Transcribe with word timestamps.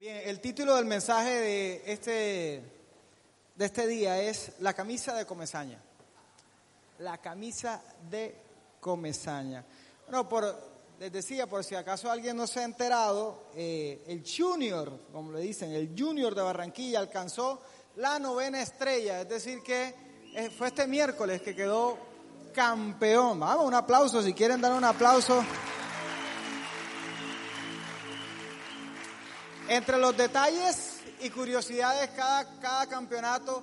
Bien, 0.00 0.22
el 0.24 0.40
título 0.40 0.76
del 0.76 0.86
mensaje 0.86 1.28
de 1.28 1.82
este, 1.92 2.62
de 3.54 3.64
este 3.66 3.86
día 3.86 4.18
es 4.18 4.52
La 4.60 4.72
camisa 4.72 5.14
de 5.14 5.26
Comezaña. 5.26 5.78
La 7.00 7.18
camisa 7.18 7.82
de 8.08 8.34
Comezaña. 8.80 9.62
Bueno, 10.06 10.26
por, 10.26 10.58
les 10.98 11.12
decía, 11.12 11.46
por 11.46 11.62
si 11.64 11.74
acaso 11.74 12.10
alguien 12.10 12.34
no 12.34 12.46
se 12.46 12.60
ha 12.60 12.64
enterado, 12.64 13.48
eh, 13.54 14.02
el 14.06 14.24
Junior, 14.26 14.98
como 15.12 15.32
le 15.32 15.40
dicen, 15.40 15.72
el 15.72 15.94
Junior 15.94 16.34
de 16.34 16.40
Barranquilla 16.40 17.00
alcanzó 17.00 17.60
la 17.96 18.18
novena 18.18 18.62
estrella, 18.62 19.20
es 19.20 19.28
decir 19.28 19.62
que 19.62 19.94
eh, 20.34 20.48
fue 20.48 20.68
este 20.68 20.86
miércoles 20.86 21.42
que 21.42 21.54
quedó 21.54 21.98
campeón. 22.54 23.38
Vamos, 23.38 23.66
un 23.66 23.74
aplauso, 23.74 24.22
si 24.22 24.32
quieren 24.32 24.62
dar 24.62 24.72
un 24.72 24.84
aplauso. 24.84 25.44
Entre 29.68 29.96
los 29.96 30.14
detalles 30.14 31.00
y 31.20 31.30
curiosidades, 31.30 32.10
cada, 32.10 32.60
cada 32.60 32.86
campeonato 32.86 33.62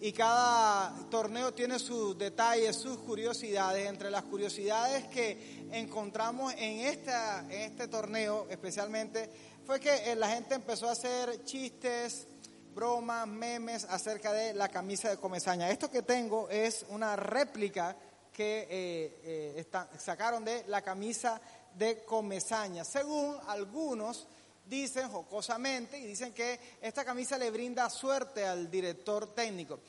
y 0.00 0.10
cada 0.10 0.94
torneo 1.10 1.52
tiene 1.52 1.78
sus 1.78 2.16
detalles, 2.16 2.74
sus 2.74 2.96
curiosidades. 2.98 3.86
Entre 3.86 4.10
las 4.10 4.22
curiosidades 4.22 5.04
que 5.08 5.68
encontramos 5.70 6.54
en, 6.54 6.80
esta, 6.86 7.40
en 7.50 7.70
este 7.70 7.86
torneo 7.88 8.46
especialmente 8.48 9.30
fue 9.66 9.78
que 9.78 10.10
eh, 10.10 10.16
la 10.16 10.30
gente 10.30 10.54
empezó 10.54 10.88
a 10.88 10.92
hacer 10.92 11.44
chistes, 11.44 12.26
bromas, 12.74 13.26
memes 13.28 13.84
acerca 13.84 14.32
de 14.32 14.54
la 14.54 14.70
camisa 14.70 15.10
de 15.10 15.18
Comezaña. 15.18 15.70
Esto 15.70 15.90
que 15.90 16.00
tengo 16.00 16.48
es 16.48 16.86
una 16.88 17.14
réplica 17.14 17.94
que 18.32 18.66
eh, 18.70 19.20
eh, 19.22 19.66
sacaron 19.98 20.46
de 20.46 20.64
la 20.68 20.80
camisa 20.80 21.38
de 21.74 22.04
Comezaña. 22.04 22.84
Según 22.84 23.36
algunos, 23.46 24.26
dicen 24.66 25.08
jocosamente 25.08 25.98
y 25.98 26.06
dicen 26.06 26.32
que 26.32 26.58
esta 26.80 27.04
camisa 27.04 27.36
le 27.38 27.50
brinda 27.50 27.88
suerte 27.90 28.46
al 28.46 28.70
director 28.70 29.34
técnico. 29.34 29.80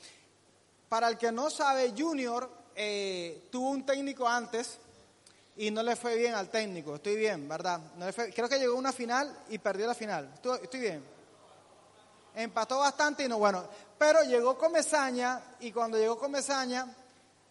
Para 0.90 1.08
el 1.08 1.18
que 1.18 1.32
no 1.32 1.50
sabe, 1.50 1.94
Junior 1.98 2.50
eh, 2.76 3.48
tuvo 3.52 3.70
un 3.70 3.86
técnico 3.86 4.28
antes 4.28 4.78
y 5.56 5.72
no 5.72 5.84
le 5.84 5.96
fue 5.96 6.18
bien 6.18 6.34
al 6.34 6.50
técnico. 6.50 6.96
Estoy 6.96 7.16
bien, 7.16 7.48
¿verdad? 7.48 7.82
creo 8.34 8.50
que 8.50 8.60
llegó 8.60 8.76
a 8.76 8.80
una 8.80 8.92
final 8.92 9.36
y 9.50 9.58
perdió 9.58 9.88
la 9.88 9.96
final. 9.96 10.32
Estoy, 10.36 10.80
bien. 10.80 11.04
Empató 12.36 12.80
bastante 12.80 13.24
y 13.24 13.28
no, 13.28 13.38
bueno. 13.38 13.64
Pero 13.98 14.24
llegó 14.24 14.58
Comezaña 14.58 15.42
y 15.60 15.72
cuando 15.72 15.98
llegó 15.98 16.18
Comezaña 16.18 16.88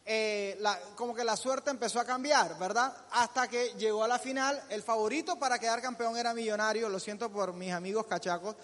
eh, 0.04 0.60
como 0.96 1.14
que 1.14 1.24
la 1.24 1.36
suerte 1.36 1.70
empezó 1.70 2.00
a 2.00 2.04
cambiar, 2.04 2.58
¿verdad? 2.58 2.94
Hasta 3.12 3.48
que 3.48 3.74
llegó 3.78 4.02
a 4.04 4.08
la 4.08 4.18
final, 4.18 4.62
el 4.68 4.82
favorito 4.82 5.38
para 5.38 5.58
quedar 5.58 5.80
campeón 5.80 6.16
era 6.16 6.34
Millonario, 6.34 6.88
lo 6.88 6.98
siento 6.98 7.30
por 7.30 7.52
mis 7.52 7.72
amigos 7.72 8.06
cachacos, 8.06 8.56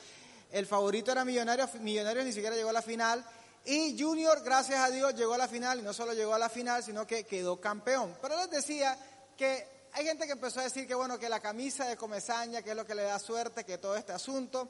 el 0.50 0.66
favorito 0.66 1.12
era 1.12 1.24
Millonario, 1.24 1.68
Millonario 1.80 2.24
ni 2.24 2.32
siquiera 2.32 2.56
llegó 2.56 2.70
a 2.70 2.74
la 2.74 2.82
final, 2.82 3.24
y 3.64 4.00
Junior, 4.00 4.42
gracias 4.42 4.80
a 4.80 4.90
Dios, 4.90 5.14
llegó 5.14 5.34
a 5.34 5.38
la 5.38 5.48
final, 5.48 5.78
y 5.80 5.82
no 5.82 5.92
solo 5.92 6.14
llegó 6.14 6.34
a 6.34 6.38
la 6.38 6.48
final, 6.48 6.82
sino 6.82 7.06
que 7.06 7.24
quedó 7.24 7.60
campeón. 7.60 8.16
Pero 8.22 8.36
les 8.36 8.50
decía 8.50 8.98
que 9.36 9.78
hay 9.92 10.04
gente 10.04 10.26
que 10.26 10.32
empezó 10.32 10.60
a 10.60 10.64
decir 10.64 10.86
que 10.86 10.94
bueno, 10.94 11.18
que 11.18 11.28
la 11.28 11.40
camisa 11.40 11.86
de 11.86 11.96
Comezaña, 11.96 12.62
que 12.62 12.70
es 12.70 12.76
lo 12.76 12.86
que 12.86 12.94
le 12.94 13.02
da 13.02 13.18
suerte, 13.18 13.64
que 13.64 13.78
todo 13.78 13.96
este 13.96 14.12
asunto. 14.12 14.68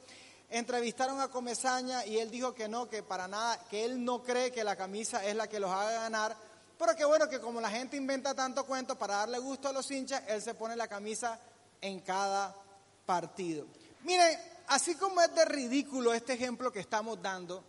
Entrevistaron 0.51 1.21
a 1.21 1.29
Comezaña 1.29 2.07
y 2.07 2.19
él 2.19 2.31
dijo 2.31 2.55
que 2.55 2.69
no, 2.69 2.89
que 2.89 3.03
para 3.03 3.29
nada, 3.29 3.63
que 3.69 3.85
él 3.85 4.03
no 4.03 4.23
cree 4.23 4.51
que 4.51 4.65
la 4.65 4.77
camisa 4.77 5.25
es 5.25 5.37
la 5.37 5.47
que 5.47 5.61
los 5.61 5.71
haga 5.71 5.93
ganar, 5.93 6.37
pero 6.79 6.95
qué 6.95 7.05
bueno 7.05 7.29
que 7.29 7.41
como 7.41 7.61
la 7.61 7.71
gente 7.71 7.97
inventa 7.97 8.35
tanto 8.35 8.65
cuento 8.65 8.97
para 8.97 9.17
darle 9.17 9.39
gusto 9.39 9.69
a 9.69 9.73
los 9.73 9.91
hinchas, 9.91 10.23
él 10.29 10.41
se 10.41 10.55
pone 10.55 10.77
la 10.77 10.87
camisa 10.87 11.39
en 11.81 12.01
cada 12.01 12.55
partido. 13.05 13.67
Miren, 14.05 14.39
así 14.69 14.95
como 14.95 15.21
es 15.21 15.35
de 15.35 15.45
ridículo 15.45 16.15
este 16.15 16.35
ejemplo 16.35 16.73
que 16.73 16.81
estamos 16.81 17.21
dando, 17.21 17.65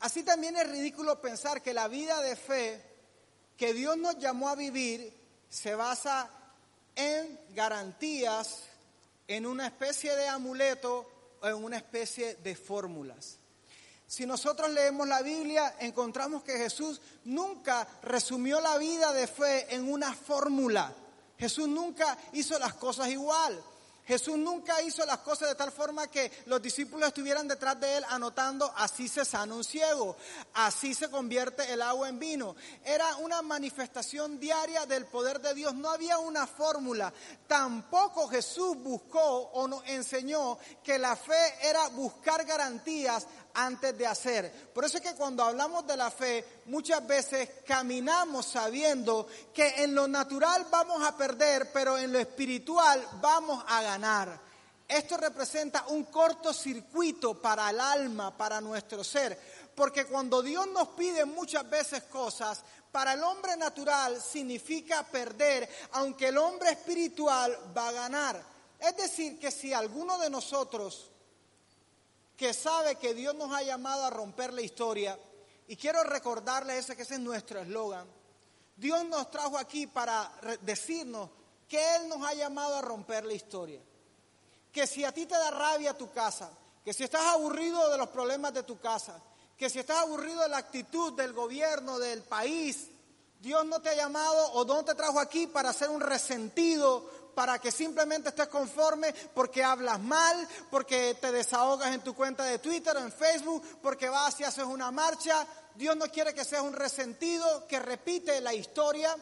así 0.00 0.22
también 0.22 0.56
es 0.56 0.70
ridículo 0.70 1.20
pensar 1.20 1.60
que 1.60 1.74
la 1.74 1.88
vida 1.88 2.20
de 2.20 2.36
fe 2.36 2.82
que 3.56 3.74
Dios 3.74 3.96
nos 3.96 4.18
llamó 4.18 4.48
a 4.48 4.54
vivir 4.54 5.12
se 5.48 5.74
basa 5.74 6.30
en 6.94 7.38
garantías, 7.54 8.62
en 9.26 9.46
una 9.46 9.66
especie 9.66 10.14
de 10.14 10.28
amuleto 10.28 11.10
o 11.40 11.48
en 11.48 11.54
una 11.54 11.78
especie 11.78 12.36
de 12.36 12.54
fórmulas. 12.54 13.38
Si 14.06 14.24
nosotros 14.24 14.70
leemos 14.70 15.08
la 15.08 15.22
Biblia, 15.22 15.74
encontramos 15.80 16.44
que 16.44 16.56
Jesús 16.56 17.00
nunca 17.24 17.86
resumió 18.02 18.60
la 18.60 18.78
vida 18.78 19.12
de 19.12 19.26
fe 19.26 19.74
en 19.74 19.90
una 19.90 20.14
fórmula. 20.14 20.92
Jesús 21.38 21.68
nunca 21.68 22.16
hizo 22.32 22.58
las 22.58 22.74
cosas 22.74 23.08
igual. 23.08 23.60
Jesús 24.06 24.38
nunca 24.38 24.80
hizo 24.82 25.04
las 25.04 25.18
cosas 25.18 25.48
de 25.48 25.56
tal 25.56 25.72
forma 25.72 26.06
que 26.06 26.30
los 26.46 26.62
discípulos 26.62 27.08
estuvieran 27.08 27.48
detrás 27.48 27.80
de 27.80 27.96
él 27.96 28.04
anotando, 28.08 28.72
así 28.76 29.08
se 29.08 29.24
sana 29.24 29.52
un 29.52 29.64
ciego, 29.64 30.16
así 30.54 30.94
se 30.94 31.10
convierte 31.10 31.72
el 31.72 31.82
agua 31.82 32.08
en 32.08 32.20
vino. 32.20 32.54
Era 32.84 33.16
una 33.16 33.42
manifestación 33.42 34.38
diaria 34.38 34.86
del 34.86 35.06
poder 35.06 35.40
de 35.40 35.54
Dios, 35.54 35.74
no 35.74 35.90
había 35.90 36.18
una 36.18 36.46
fórmula. 36.46 37.12
Tampoco 37.48 38.28
Jesús 38.28 38.76
buscó 38.76 39.20
o 39.20 39.66
nos 39.66 39.84
enseñó 39.88 40.56
que 40.84 41.00
la 41.00 41.16
fe 41.16 41.54
era 41.62 41.88
buscar 41.88 42.44
garantías 42.44 43.26
antes 43.56 43.96
de 43.96 44.06
hacer. 44.06 44.70
Por 44.72 44.84
eso 44.84 44.98
es 44.98 45.02
que 45.02 45.14
cuando 45.14 45.42
hablamos 45.42 45.86
de 45.86 45.96
la 45.96 46.10
fe, 46.10 46.44
muchas 46.66 47.06
veces 47.06 47.48
caminamos 47.66 48.46
sabiendo 48.46 49.26
que 49.52 49.82
en 49.82 49.94
lo 49.94 50.06
natural 50.06 50.66
vamos 50.70 51.02
a 51.02 51.16
perder, 51.16 51.72
pero 51.72 51.98
en 51.98 52.12
lo 52.12 52.18
espiritual 52.18 53.04
vamos 53.20 53.64
a 53.66 53.82
ganar. 53.82 54.46
Esto 54.86 55.16
representa 55.16 55.86
un 55.88 56.04
cortocircuito 56.04 57.40
para 57.40 57.70
el 57.70 57.80
alma, 57.80 58.36
para 58.36 58.60
nuestro 58.60 59.02
ser, 59.02 59.38
porque 59.74 60.04
cuando 60.04 60.42
Dios 60.42 60.68
nos 60.68 60.88
pide 60.88 61.24
muchas 61.24 61.68
veces 61.68 62.04
cosas, 62.04 62.62
para 62.92 63.14
el 63.14 63.22
hombre 63.24 63.56
natural 63.56 64.22
significa 64.22 65.02
perder, 65.02 65.68
aunque 65.92 66.28
el 66.28 66.38
hombre 66.38 66.70
espiritual 66.70 67.58
va 67.76 67.88
a 67.88 67.92
ganar. 67.92 68.42
Es 68.78 68.96
decir, 68.96 69.38
que 69.38 69.50
si 69.50 69.72
alguno 69.72 70.18
de 70.18 70.30
nosotros 70.30 71.10
que 72.36 72.52
sabe 72.52 72.96
que 72.96 73.14
Dios 73.14 73.34
nos 73.34 73.52
ha 73.52 73.62
llamado 73.62 74.04
a 74.04 74.10
romper 74.10 74.52
la 74.52 74.62
historia. 74.62 75.18
Y 75.68 75.76
quiero 75.76 76.04
recordarle 76.04 76.78
ese 76.78 76.94
que 76.94 77.02
ese 77.02 77.14
es 77.14 77.20
nuestro 77.20 77.60
eslogan. 77.60 78.06
Dios 78.76 79.04
nos 79.06 79.30
trajo 79.30 79.56
aquí 79.56 79.86
para 79.86 80.30
decirnos 80.60 81.30
que 81.68 81.96
Él 81.96 82.08
nos 82.08 82.22
ha 82.26 82.34
llamado 82.34 82.76
a 82.76 82.82
romper 82.82 83.24
la 83.24 83.32
historia. 83.32 83.80
Que 84.70 84.86
si 84.86 85.04
a 85.04 85.12
ti 85.12 85.26
te 85.26 85.34
da 85.34 85.50
rabia 85.50 85.96
tu 85.96 86.12
casa, 86.12 86.50
que 86.84 86.92
si 86.92 87.04
estás 87.04 87.24
aburrido 87.26 87.90
de 87.90 87.98
los 87.98 88.08
problemas 88.10 88.52
de 88.52 88.62
tu 88.62 88.78
casa, 88.78 89.20
que 89.56 89.70
si 89.70 89.78
estás 89.78 89.98
aburrido 89.98 90.42
de 90.42 90.50
la 90.50 90.58
actitud 90.58 91.14
del 91.14 91.32
gobierno, 91.32 91.98
del 91.98 92.22
país, 92.22 92.88
Dios 93.40 93.64
no 93.64 93.80
te 93.80 93.88
ha 93.88 93.94
llamado 93.94 94.52
o 94.52 94.64
no 94.64 94.84
te 94.84 94.94
trajo 94.94 95.18
aquí 95.18 95.46
para 95.46 95.72
ser 95.72 95.88
un 95.88 96.00
resentido, 96.00 97.08
para 97.36 97.58
que 97.58 97.70
simplemente 97.70 98.30
estés 98.30 98.48
conforme 98.48 99.12
porque 99.34 99.62
hablas 99.62 100.00
mal, 100.00 100.48
porque 100.70 101.18
te 101.20 101.30
desahogas 101.30 101.94
en 101.94 102.00
tu 102.00 102.14
cuenta 102.14 102.44
de 102.44 102.58
Twitter 102.60 102.96
o 102.96 103.00
en 103.00 103.12
Facebook, 103.12 103.62
porque 103.82 104.08
vas 104.08 104.40
y 104.40 104.44
haces 104.44 104.64
una 104.64 104.90
marcha. 104.90 105.46
Dios 105.74 105.94
no 105.98 106.06
quiere 106.06 106.32
que 106.32 106.46
seas 106.46 106.62
un 106.62 106.72
resentido 106.72 107.66
que 107.66 107.78
repite 107.78 108.40
la 108.40 108.54
historia, 108.54 109.14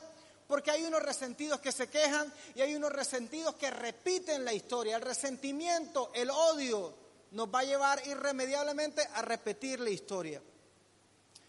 porque 0.47 0.71
hay 0.71 0.85
unos 0.85 1.03
resentidos 1.03 1.59
que 1.59 1.73
se 1.73 1.89
quejan 1.89 2.33
y 2.55 2.61
hay 2.61 2.77
unos 2.77 2.93
resentidos 2.93 3.57
que 3.57 3.69
repiten 3.73 4.45
la 4.45 4.53
historia. 4.53 4.95
El 4.95 5.03
resentimiento, 5.03 6.13
el 6.15 6.31
odio, 6.31 6.95
nos 7.33 7.53
va 7.53 7.59
a 7.59 7.65
llevar 7.65 8.07
irremediablemente 8.07 9.03
a 9.13 9.23
repetir 9.23 9.81
la 9.81 9.91
historia. 9.91 10.41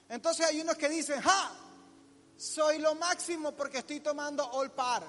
Entonces 0.09 0.47
hay 0.47 0.61
unos 0.61 0.77
que 0.77 0.89
dicen, 0.89 1.21
¡ja! 1.21 1.51
Soy 2.35 2.79
lo 2.79 2.95
máximo 2.95 3.51
porque 3.51 3.77
estoy 3.77 3.99
tomando 3.99 4.43
All 4.43 4.71
Par. 4.71 5.03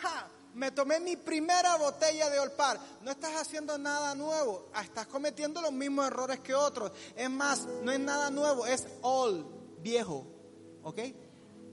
¡Ja! 0.00 0.39
Me 0.54 0.70
tomé 0.70 1.00
mi 1.00 1.16
primera 1.16 1.76
botella 1.76 2.28
de 2.30 2.38
Olpar. 2.38 2.78
No 3.02 3.10
estás 3.10 3.34
haciendo 3.36 3.78
nada 3.78 4.14
nuevo, 4.14 4.68
ah, 4.74 4.82
estás 4.82 5.06
cometiendo 5.06 5.60
los 5.60 5.72
mismos 5.72 6.06
errores 6.06 6.40
que 6.40 6.54
otros. 6.54 6.92
Es 7.16 7.30
más, 7.30 7.66
no 7.82 7.92
es 7.92 8.00
nada 8.00 8.30
nuevo, 8.30 8.66
es 8.66 8.86
old, 9.02 9.44
viejo. 9.80 10.26
¿Ok? 10.82 10.98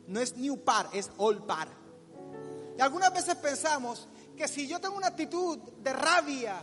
No 0.08 0.20
es 0.20 0.38
new 0.38 0.64
par, 0.64 0.90
es 0.94 1.10
old 1.18 1.46
par. 1.46 1.70
Y 2.78 2.82
algunas 2.82 3.14
veces 3.14 3.36
pensamos 3.36 4.08
que 4.36 4.48
si 4.48 4.68
yo 4.68 4.80
tengo 4.80 4.98
una 4.98 5.08
actitud 5.08 5.58
de 5.58 5.94
rabia, 5.94 6.62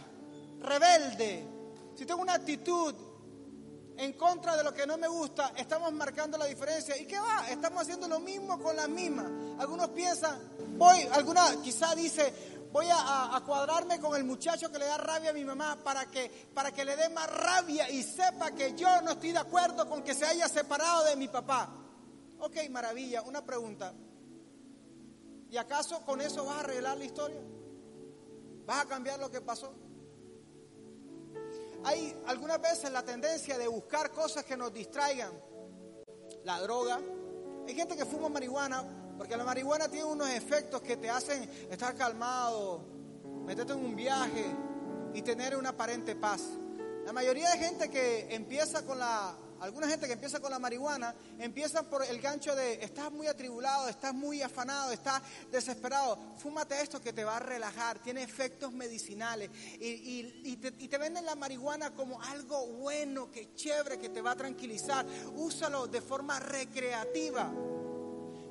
rebelde, 0.60 1.44
si 1.96 2.06
tengo 2.06 2.22
una 2.22 2.34
actitud 2.34 2.94
en 3.96 4.12
contra 4.14 4.56
de 4.56 4.64
lo 4.64 4.74
que 4.74 4.86
no 4.86 4.96
me 4.98 5.08
gusta, 5.08 5.52
estamos 5.56 5.92
marcando 5.92 6.36
la 6.36 6.46
diferencia. 6.46 6.96
¿Y 6.96 7.06
qué 7.06 7.18
va? 7.18 7.48
Estamos 7.48 7.82
haciendo 7.82 8.08
lo 8.08 8.20
mismo 8.20 8.58
con 8.58 8.74
las 8.76 8.88
mismas. 8.88 9.26
Algunos 9.58 9.90
piensan, 9.90 10.38
voy, 10.76 11.02
alguna 11.12 11.60
quizá 11.62 11.94
dice, 11.94 12.32
voy 12.72 12.86
a, 12.90 13.40
cuadrarme 13.46 14.00
con 14.00 14.16
el 14.16 14.24
muchacho 14.24 14.70
que 14.70 14.78
le 14.78 14.86
da 14.86 14.96
rabia 14.96 15.30
a 15.30 15.32
mi 15.32 15.44
mamá 15.44 15.78
para 15.82 16.06
que, 16.06 16.48
para 16.52 16.72
que 16.72 16.84
le 16.84 16.96
dé 16.96 17.08
más 17.10 17.30
rabia 17.30 17.88
y 17.90 18.02
sepa 18.02 18.50
que 18.50 18.74
yo 18.74 19.00
no 19.02 19.12
estoy 19.12 19.32
de 19.32 19.38
acuerdo 19.38 19.88
con 19.88 20.02
que 20.02 20.14
se 20.14 20.26
haya 20.26 20.48
separado 20.48 21.04
de 21.04 21.16
mi 21.16 21.28
papá. 21.28 21.68
Ok, 22.40 22.56
maravilla. 22.70 23.22
Una 23.22 23.44
pregunta. 23.44 23.92
¿Y 25.50 25.56
acaso 25.56 26.00
con 26.04 26.20
eso 26.20 26.44
vas 26.44 26.56
a 26.56 26.60
arreglar 26.60 26.98
la 26.98 27.04
historia? 27.04 27.40
¿Vas 28.66 28.84
a 28.84 28.88
cambiar 28.88 29.20
lo 29.20 29.30
que 29.30 29.40
pasó? 29.40 29.72
Hay 31.84 32.16
algunas 32.26 32.60
veces 32.60 32.90
la 32.90 33.02
tendencia 33.02 33.58
de 33.58 33.68
buscar 33.68 34.10
cosas 34.10 34.44
que 34.44 34.56
nos 34.56 34.72
distraigan. 34.72 35.32
La 36.44 36.60
droga. 36.60 36.98
Hay 37.66 37.74
gente 37.74 37.96
que 37.96 38.04
fuma 38.04 38.28
marihuana 38.28 38.84
porque 39.16 39.36
la 39.36 39.44
marihuana 39.44 39.88
tiene 39.88 40.06
unos 40.06 40.28
efectos 40.30 40.82
que 40.82 40.96
te 40.96 41.08
hacen 41.08 41.48
estar 41.70 41.94
calmado, 41.94 42.84
meterte 43.44 43.72
en 43.72 43.84
un 43.84 43.94
viaje 43.94 44.44
y 45.14 45.22
tener 45.22 45.56
una 45.56 45.70
aparente 45.70 46.16
paz. 46.16 46.42
La 47.04 47.12
mayoría 47.12 47.50
de 47.50 47.58
gente 47.58 47.90
que 47.90 48.34
empieza 48.34 48.84
con 48.84 48.98
la 48.98 49.36
alguna 49.60 49.88
gente 49.88 50.06
que 50.06 50.14
empieza 50.14 50.40
con 50.40 50.50
la 50.50 50.58
marihuana, 50.58 51.14
empieza 51.38 51.82
por 51.82 52.04
el 52.04 52.20
gancho 52.20 52.54
de, 52.54 52.74
estás 52.84 53.10
muy 53.10 53.26
atribulado, 53.26 53.88
estás 53.88 54.14
muy 54.14 54.42
afanado, 54.42 54.92
estás 54.92 55.22
desesperado, 55.50 56.18
fúmate 56.36 56.80
esto 56.80 57.00
que 57.00 57.12
te 57.12 57.24
va 57.24 57.36
a 57.36 57.40
relajar, 57.40 57.98
tiene 58.00 58.22
efectos 58.22 58.72
medicinales 58.72 59.50
y, 59.80 60.56
te, 60.56 60.68
y 60.78 60.88
te 60.88 60.98
venden 60.98 61.24
la 61.24 61.34
marihuana 61.34 61.94
como 61.94 62.20
algo 62.22 62.66
bueno, 62.66 63.30
que 63.30 63.54
chévere, 63.54 63.98
que 63.98 64.08
te 64.08 64.20
va 64.20 64.32
a 64.32 64.36
tranquilizar. 64.36 65.06
Úsalo 65.36 65.86
de 65.86 66.00
forma 66.00 66.38
recreativa. 66.40 67.52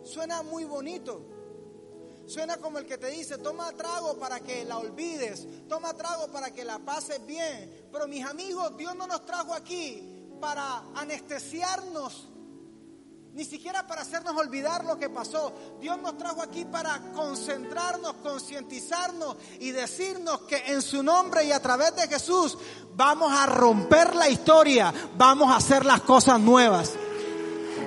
Suena 0.03 0.43
muy 0.43 0.65
bonito. 0.65 1.29
Suena 2.25 2.57
como 2.57 2.79
el 2.79 2.85
que 2.85 2.97
te 2.97 3.07
dice, 3.07 3.37
toma 3.37 3.71
trago 3.73 4.17
para 4.17 4.39
que 4.39 4.63
la 4.63 4.77
olvides, 4.77 5.45
toma 5.67 5.93
trago 5.93 6.27
para 6.31 6.51
que 6.51 6.63
la 6.63 6.79
pases 6.79 7.25
bien. 7.25 7.89
Pero 7.91 8.07
mis 8.07 8.25
amigos, 8.25 8.77
Dios 8.77 8.95
no 8.95 9.07
nos 9.07 9.25
trajo 9.25 9.53
aquí 9.53 10.12
para 10.43 10.83
anestesiarnos, 10.95 12.27
ni 13.31 13.45
siquiera 13.45 13.87
para 13.87 14.01
hacernos 14.01 14.35
olvidar 14.35 14.83
lo 14.83 14.99
que 14.99 15.09
pasó. 15.09 15.53
Dios 15.79 15.97
nos 16.01 16.17
trajo 16.17 16.41
aquí 16.41 16.65
para 16.65 16.99
concentrarnos, 17.13 18.15
concientizarnos 18.15 19.37
y 19.61 19.71
decirnos 19.71 20.41
que 20.41 20.57
en 20.67 20.81
su 20.81 21.01
nombre 21.01 21.45
y 21.45 21.53
a 21.53 21.61
través 21.61 21.95
de 21.95 22.09
Jesús 22.09 22.57
vamos 22.93 23.31
a 23.31 23.45
romper 23.45 24.17
la 24.17 24.27
historia, 24.27 24.93
vamos 25.17 25.49
a 25.49 25.55
hacer 25.55 25.85
las 25.85 26.01
cosas 26.01 26.41
nuevas. 26.41 26.91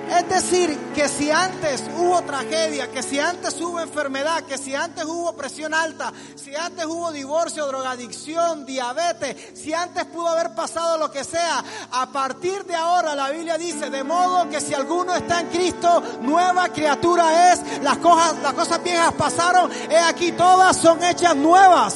Es 0.09 0.29
decir, 0.29 0.77
que 0.95 1.09
si 1.09 1.29
antes 1.29 1.83
hubo 1.97 2.21
tragedia, 2.21 2.89
que 2.89 3.03
si 3.03 3.19
antes 3.19 3.59
hubo 3.59 3.79
enfermedad, 3.81 4.43
que 4.43 4.57
si 4.57 4.73
antes 4.73 5.03
hubo 5.03 5.33
presión 5.33 5.73
alta, 5.73 6.13
si 6.35 6.55
antes 6.55 6.85
hubo 6.85 7.11
divorcio, 7.11 7.67
drogadicción, 7.67 8.65
diabetes, 8.65 9.35
si 9.53 9.73
antes 9.73 10.05
pudo 10.05 10.29
haber 10.29 10.55
pasado 10.55 10.97
lo 10.97 11.11
que 11.11 11.23
sea, 11.23 11.63
a 11.91 12.05
partir 12.07 12.63
de 12.65 12.75
ahora 12.75 13.15
la 13.15 13.29
Biblia 13.31 13.57
dice, 13.57 13.89
de 13.89 14.03
modo 14.03 14.49
que 14.49 14.61
si 14.61 14.73
alguno 14.73 15.13
está 15.13 15.41
en 15.41 15.47
Cristo, 15.47 16.01
nueva 16.21 16.69
criatura 16.69 17.51
es, 17.51 17.81
las 17.81 17.97
cosas, 17.97 18.37
las 18.41 18.53
cosas 18.53 18.81
viejas 18.81 19.13
pasaron, 19.13 19.69
he 19.89 19.97
aquí 19.97 20.31
todas 20.31 20.77
son 20.77 21.03
hechas 21.03 21.35
nuevas. 21.35 21.95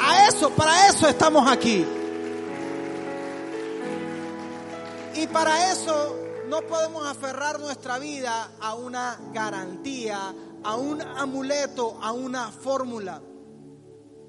A 0.00 0.26
eso, 0.26 0.50
para 0.50 0.88
eso 0.88 1.06
estamos 1.06 1.48
aquí. 1.50 1.86
Y 5.14 5.26
para 5.26 5.70
eso 5.70 6.21
no 6.52 6.66
podemos 6.66 7.06
aferrar 7.06 7.58
nuestra 7.58 7.98
vida 7.98 8.58
a 8.60 8.74
una 8.74 9.18
garantía, 9.32 10.34
a 10.62 10.76
un 10.76 11.00
amuleto, 11.00 11.98
a 12.02 12.12
una 12.12 12.52
fórmula. 12.52 13.22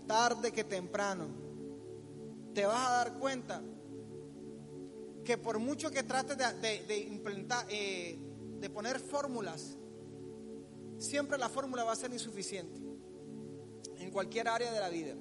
Tarde 0.08 0.54
que 0.54 0.64
temprano, 0.64 1.28
te 2.54 2.66
vas 2.66 2.88
a 2.88 2.92
dar 2.92 3.20
cuenta 3.20 3.62
que 5.26 5.38
por 5.38 5.60
mucho 5.60 5.92
que 5.92 6.04
trates 6.04 6.38
de, 6.38 6.98
implementar, 7.12 7.66
eh, 7.68 8.18
de 8.58 8.70
poner 8.70 9.02
fórmulas, 9.02 9.78
siempre 11.00 11.38
la 11.38 11.50
fórmula 11.50 11.84
va 11.84 11.92
a 11.92 11.98
ser 11.98 12.14
insuficiente 12.14 12.80
en 13.98 14.12
cualquier 14.12 14.48
área 14.48 14.72
de 14.72 14.80
la 14.80 14.88
vida. 14.88 15.14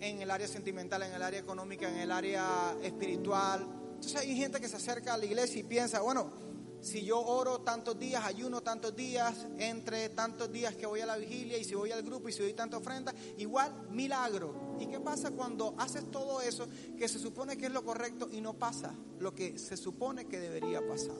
En 0.00 0.20
el 0.20 0.32
área 0.32 0.48
sentimental, 0.48 1.04
en 1.04 1.12
el 1.12 1.22
área 1.22 1.38
económica, 1.38 1.88
en 1.88 1.98
el 1.98 2.10
área 2.10 2.76
espiritual, 2.82 3.81
entonces 4.02 4.20
hay 4.20 4.34
gente 4.34 4.60
que 4.60 4.68
se 4.68 4.74
acerca 4.74 5.14
a 5.14 5.16
la 5.16 5.26
iglesia 5.26 5.60
y 5.60 5.62
piensa, 5.62 6.00
bueno, 6.00 6.32
si 6.80 7.04
yo 7.04 7.20
oro 7.20 7.60
tantos 7.60 7.96
días, 7.96 8.24
ayuno 8.24 8.60
tantos 8.60 8.96
días, 8.96 9.46
entre 9.58 10.08
tantos 10.08 10.50
días 10.50 10.74
que 10.74 10.86
voy 10.86 11.00
a 11.02 11.06
la 11.06 11.16
vigilia 11.16 11.56
y 11.56 11.62
si 11.62 11.76
voy 11.76 11.92
al 11.92 12.02
grupo 12.02 12.28
y 12.28 12.32
si 12.32 12.42
doy 12.42 12.52
tanta 12.52 12.78
ofrenda, 12.78 13.14
igual 13.38 13.72
milagro. 13.90 14.74
¿Y 14.80 14.86
qué 14.86 14.98
pasa 14.98 15.30
cuando 15.30 15.76
haces 15.78 16.10
todo 16.10 16.40
eso 16.40 16.66
que 16.98 17.06
se 17.06 17.20
supone 17.20 17.56
que 17.56 17.66
es 17.66 17.72
lo 17.72 17.84
correcto 17.84 18.28
y 18.32 18.40
no 18.40 18.54
pasa 18.54 18.92
lo 19.20 19.32
que 19.36 19.56
se 19.56 19.76
supone 19.76 20.26
que 20.26 20.40
debería 20.40 20.84
pasar? 20.84 21.14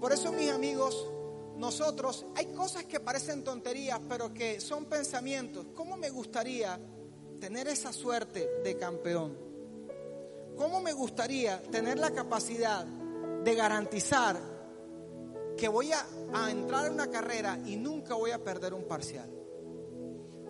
Por 0.00 0.10
eso 0.10 0.32
mis 0.32 0.50
amigos, 0.50 1.06
nosotros 1.58 2.24
hay 2.34 2.46
cosas 2.46 2.86
que 2.86 2.98
parecen 2.98 3.44
tonterías, 3.44 4.00
pero 4.08 4.32
que 4.32 4.58
son 4.58 4.86
pensamientos. 4.86 5.66
¿Cómo 5.74 5.98
me 5.98 6.08
gustaría 6.08 6.80
tener 7.40 7.68
esa 7.68 7.92
suerte 7.92 8.48
de 8.64 8.78
campeón? 8.78 9.43
¿Cómo 10.56 10.80
me 10.80 10.92
gustaría 10.92 11.60
tener 11.62 11.98
la 11.98 12.12
capacidad 12.12 12.84
de 12.84 13.54
garantizar 13.54 14.38
que 15.56 15.68
voy 15.68 15.92
a, 15.92 16.06
entrar 16.48 16.86
en 16.86 16.94
una 16.94 17.10
carrera 17.10 17.58
y 17.64 17.76
nunca 17.76 18.14
voy 18.14 18.30
a 18.30 18.42
perder 18.42 18.72
un 18.72 18.84
parcial? 18.84 19.28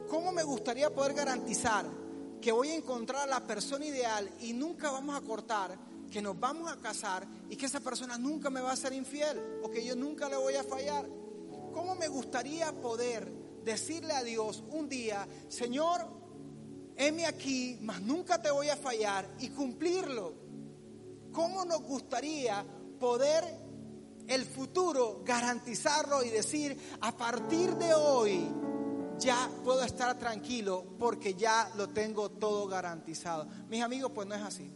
¿Cómo 0.08 0.30
me 0.32 0.42
gustaría 0.42 0.94
poder 0.94 1.14
garantizar 1.14 1.86
que 2.40 2.52
voy 2.52 2.70
a 2.70 2.74
encontrar 2.74 3.22
a 3.22 3.26
la 3.26 3.46
persona 3.46 3.86
ideal 3.86 4.30
y 4.40 4.52
nunca 4.52 4.90
vamos 4.90 5.16
a 5.16 5.22
cortar, 5.22 5.78
que 6.10 6.20
nos 6.20 6.38
vamos 6.38 6.70
a 6.70 6.76
casar 6.76 7.26
y 7.48 7.56
que 7.56 7.66
esa 7.66 7.80
persona 7.80 8.18
nunca 8.18 8.50
me 8.50 8.60
va 8.60 8.72
a 8.72 8.76
ser 8.76 8.92
infiel 8.92 9.60
o 9.62 9.70
que 9.70 9.84
yo 9.84 9.96
nunca 9.96 10.28
le 10.28 10.36
voy 10.36 10.54
a 10.54 10.64
fallar? 10.64 11.08
¿Cómo 11.72 11.94
me 11.94 12.08
gustaría 12.08 12.70
poder 12.72 13.32
decirle 13.64 14.12
a 14.12 14.22
Dios 14.22 14.62
un 14.70 14.88
día, 14.88 15.26
Señor, 15.48 16.06
heme 16.96 17.26
aquí, 17.26 17.78
mas 17.82 18.00
nunca 18.00 18.40
te 18.40 18.50
voy 18.50 18.68
a 18.68 18.76
fallar 18.76 19.28
y 19.40 19.48
cumplirlo. 19.50 20.34
¿Cómo 21.32 21.64
nos 21.64 21.82
gustaría 21.82 22.64
poder 22.98 23.44
el 24.26 24.44
futuro 24.44 25.22
garantizarlo 25.24 26.22
y 26.22 26.30
decir, 26.30 26.78
a 27.00 27.16
partir 27.16 27.74
de 27.74 27.92
hoy 27.94 28.48
ya 29.18 29.50
puedo 29.62 29.82
estar 29.82 30.18
tranquilo 30.18 30.96
porque 30.98 31.34
ya 31.34 31.70
lo 31.76 31.88
tengo 31.88 32.30
todo 32.30 32.66
garantizado? 32.66 33.46
Mis 33.68 33.82
amigos, 33.82 34.12
pues 34.14 34.28
no 34.28 34.34
es 34.34 34.42
así. 34.42 34.72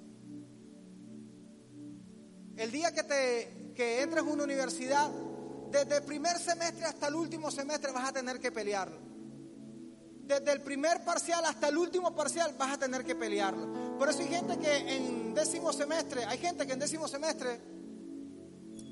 El 2.56 2.72
día 2.72 2.92
que, 2.92 3.04
te, 3.04 3.72
que 3.74 4.02
entres 4.02 4.24
en 4.24 4.32
una 4.32 4.42
universidad, 4.42 5.08
desde 5.70 5.98
el 5.98 6.02
primer 6.02 6.36
semestre 6.38 6.84
hasta 6.86 7.06
el 7.06 7.14
último 7.14 7.52
semestre 7.52 7.92
vas 7.92 8.08
a 8.08 8.12
tener 8.12 8.40
que 8.40 8.50
pelearlo 8.50 9.07
desde 10.28 10.52
el 10.52 10.60
primer 10.60 11.02
parcial 11.04 11.42
hasta 11.46 11.68
el 11.68 11.78
último 11.78 12.14
parcial 12.14 12.54
vas 12.58 12.74
a 12.74 12.78
tener 12.78 13.02
que 13.02 13.14
pelearlo. 13.14 13.96
Por 13.98 14.10
eso 14.10 14.20
hay 14.20 14.28
gente 14.28 14.58
que 14.58 14.76
en 14.94 15.32
décimo 15.34 15.72
semestre, 15.72 16.26
hay 16.26 16.36
gente 16.36 16.66
que 16.66 16.74
en 16.74 16.78
décimo 16.78 17.08
semestre 17.08 17.58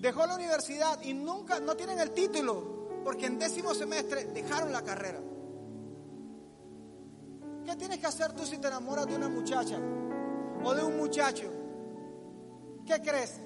dejó 0.00 0.26
la 0.26 0.34
universidad 0.34 0.98
y 1.02 1.12
nunca, 1.12 1.60
no 1.60 1.76
tienen 1.76 1.98
el 1.98 2.12
título, 2.12 3.02
porque 3.04 3.26
en 3.26 3.38
décimo 3.38 3.74
semestre 3.74 4.24
dejaron 4.32 4.72
la 4.72 4.82
carrera. 4.82 5.20
¿Qué 7.66 7.76
tienes 7.76 7.98
que 7.98 8.06
hacer 8.06 8.32
tú 8.32 8.46
si 8.46 8.56
te 8.56 8.68
enamoras 8.68 9.06
de 9.06 9.16
una 9.16 9.28
muchacha 9.28 9.78
o 10.64 10.74
de 10.74 10.82
un 10.82 10.96
muchacho? 10.96 11.52
¿Qué 12.86 13.02
crees? 13.02 13.40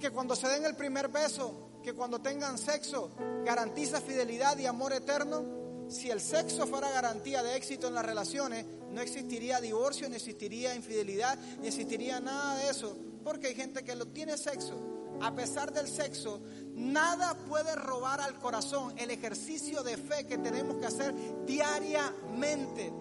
Que 0.00 0.10
cuando 0.10 0.34
se 0.34 0.48
den 0.48 0.64
el 0.64 0.74
primer 0.74 1.06
beso, 1.06 1.78
que 1.84 1.92
cuando 1.94 2.20
tengan 2.20 2.58
sexo, 2.58 3.12
garantiza 3.44 4.00
fidelidad 4.00 4.58
y 4.58 4.66
amor 4.66 4.92
eterno 4.92 5.61
si 5.92 6.10
el 6.10 6.20
sexo 6.20 6.66
fuera 6.66 6.90
garantía 6.90 7.42
de 7.42 7.56
éxito 7.56 7.88
en 7.88 7.94
las 7.94 8.04
relaciones, 8.04 8.64
no 8.90 9.00
existiría 9.00 9.60
divorcio, 9.60 10.08
no 10.08 10.16
existiría 10.16 10.74
infidelidad, 10.74 11.38
ni 11.60 11.68
existiría 11.68 12.20
nada 12.20 12.56
de 12.56 12.70
eso. 12.70 12.96
Porque 13.24 13.48
hay 13.48 13.54
gente 13.54 13.82
que 13.84 13.94
lo 13.94 14.06
tiene 14.06 14.36
sexo. 14.36 14.74
A 15.20 15.34
pesar 15.34 15.72
del 15.72 15.88
sexo, 15.88 16.40
nada 16.74 17.34
puede 17.34 17.74
robar 17.76 18.20
al 18.20 18.38
corazón 18.38 18.94
el 18.98 19.10
ejercicio 19.10 19.82
de 19.82 19.96
fe 19.96 20.26
que 20.26 20.38
tenemos 20.38 20.78
que 20.78 20.86
hacer 20.86 21.14
diariamente. 21.46 22.92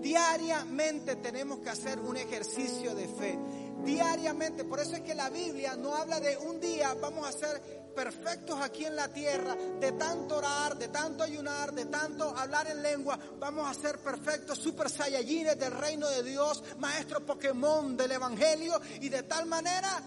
Diariamente 0.00 1.16
tenemos 1.16 1.60
que 1.60 1.70
hacer 1.70 1.98
un 2.00 2.16
ejercicio 2.16 2.94
de 2.94 3.08
fe. 3.08 3.38
Diariamente. 3.84 4.64
Por 4.64 4.80
eso 4.80 4.96
es 4.96 5.02
que 5.02 5.14
la 5.14 5.30
Biblia 5.30 5.76
no 5.76 5.94
habla 5.94 6.20
de 6.20 6.36
un 6.38 6.60
día 6.60 6.94
vamos 7.00 7.24
a 7.26 7.28
hacer 7.28 7.85
perfectos 7.96 8.60
aquí 8.60 8.84
en 8.84 8.94
la 8.94 9.08
tierra, 9.08 9.56
de 9.80 9.92
tanto 9.92 10.36
orar, 10.36 10.76
de 10.76 10.88
tanto 10.88 11.24
ayunar, 11.24 11.72
de 11.72 11.86
tanto 11.86 12.28
hablar 12.36 12.70
en 12.70 12.82
lengua, 12.82 13.18
vamos 13.40 13.68
a 13.68 13.74
ser 13.74 13.98
perfectos, 13.98 14.58
super 14.58 14.90
saiyajines 14.90 15.58
del 15.58 15.72
reino 15.72 16.06
de 16.08 16.22
Dios, 16.22 16.62
maestros 16.78 17.22
Pokémon 17.22 17.96
del 17.96 18.12
Evangelio, 18.12 18.78
y 19.00 19.08
de 19.08 19.22
tal 19.22 19.46
manera 19.46 20.02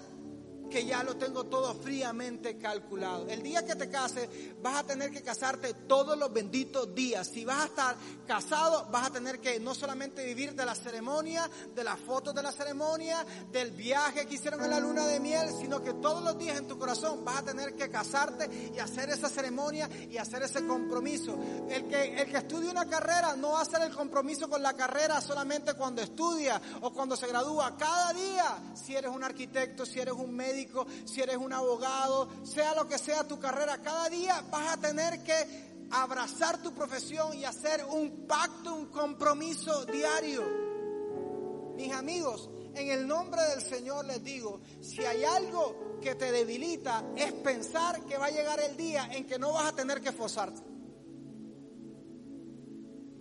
que 0.69 0.85
ya 0.85 1.03
lo 1.03 1.17
tengo 1.17 1.45
todo 1.45 1.73
fríamente 1.75 2.57
calculado. 2.57 3.27
El 3.27 3.41
día 3.41 3.65
que 3.65 3.75
te 3.75 3.89
cases 3.89 4.29
vas 4.61 4.77
a 4.77 4.83
tener 4.83 5.11
que 5.11 5.21
casarte 5.21 5.73
todos 5.73 6.17
los 6.17 6.31
benditos 6.31 6.93
días. 6.93 7.27
Si 7.27 7.45
vas 7.45 7.61
a 7.61 7.65
estar 7.65 7.95
casado 8.27 8.87
vas 8.91 9.07
a 9.07 9.13
tener 9.13 9.39
que 9.39 9.59
no 9.59 9.73
solamente 9.73 10.23
vivir 10.23 10.53
de 10.53 10.65
la 10.65 10.75
ceremonia, 10.75 11.49
de 11.73 11.83
las 11.83 11.99
fotos 11.99 12.33
de 12.33 12.43
la 12.43 12.51
ceremonia, 12.51 13.25
del 13.51 13.71
viaje 13.71 14.25
que 14.25 14.35
hicieron 14.35 14.63
en 14.63 14.69
la 14.69 14.79
luna 14.79 15.05
de 15.07 15.19
miel, 15.19 15.49
sino 15.59 15.81
que 15.81 15.93
todos 15.93 16.23
los 16.23 16.37
días 16.37 16.57
en 16.57 16.67
tu 16.67 16.77
corazón 16.77 17.23
vas 17.25 17.39
a 17.39 17.45
tener 17.45 17.73
que 17.73 17.89
casarte 17.89 18.71
y 18.73 18.79
hacer 18.79 19.09
esa 19.09 19.29
ceremonia 19.29 19.89
y 20.09 20.17
hacer 20.17 20.43
ese 20.43 20.65
compromiso. 20.65 21.37
El 21.69 21.87
que, 21.87 22.21
el 22.21 22.31
que 22.31 22.37
estudia 22.37 22.71
una 22.71 22.87
carrera 22.87 23.35
no 23.35 23.51
va 23.51 23.59
a 23.59 23.61
hacer 23.63 23.81
el 23.81 23.93
compromiso 23.93 24.49
con 24.49 24.61
la 24.61 24.73
carrera 24.73 25.21
solamente 25.21 25.73
cuando 25.73 26.01
estudia 26.01 26.61
o 26.81 26.91
cuando 26.91 27.15
se 27.15 27.27
gradúa. 27.27 27.75
Cada 27.77 28.13
día, 28.13 28.73
si 28.75 28.95
eres 28.95 29.11
un 29.11 29.23
arquitecto, 29.23 29.85
si 29.85 29.99
eres 29.99 30.13
un 30.13 30.33
médico, 30.33 30.58
si 31.05 31.21
eres 31.21 31.37
un 31.37 31.53
abogado, 31.53 32.29
sea 32.43 32.73
lo 32.75 32.87
que 32.87 32.97
sea 32.97 33.27
tu 33.27 33.39
carrera, 33.39 33.81
cada 33.81 34.09
día 34.09 34.43
vas 34.51 34.73
a 34.73 34.77
tener 34.77 35.23
que 35.23 35.69
abrazar 35.91 36.61
tu 36.61 36.73
profesión 36.73 37.35
y 37.37 37.45
hacer 37.45 37.85
un 37.85 38.27
pacto, 38.27 38.75
un 38.75 38.87
compromiso 38.87 39.85
diario. 39.85 40.43
Mis 41.75 41.91
amigos, 41.93 42.49
en 42.75 42.89
el 42.89 43.07
nombre 43.07 43.41
del 43.41 43.61
Señor 43.61 44.05
les 44.05 44.23
digo, 44.23 44.61
si 44.81 45.03
hay 45.05 45.23
algo 45.23 45.97
que 46.01 46.15
te 46.15 46.31
debilita 46.31 47.03
es 47.15 47.33
pensar 47.33 48.01
que 48.05 48.17
va 48.17 48.27
a 48.27 48.31
llegar 48.31 48.59
el 48.59 48.75
día 48.77 49.09
en 49.11 49.25
que 49.25 49.39
no 49.39 49.53
vas 49.53 49.67
a 49.71 49.75
tener 49.75 50.01
que 50.01 50.09
esforzarte. 50.09 50.61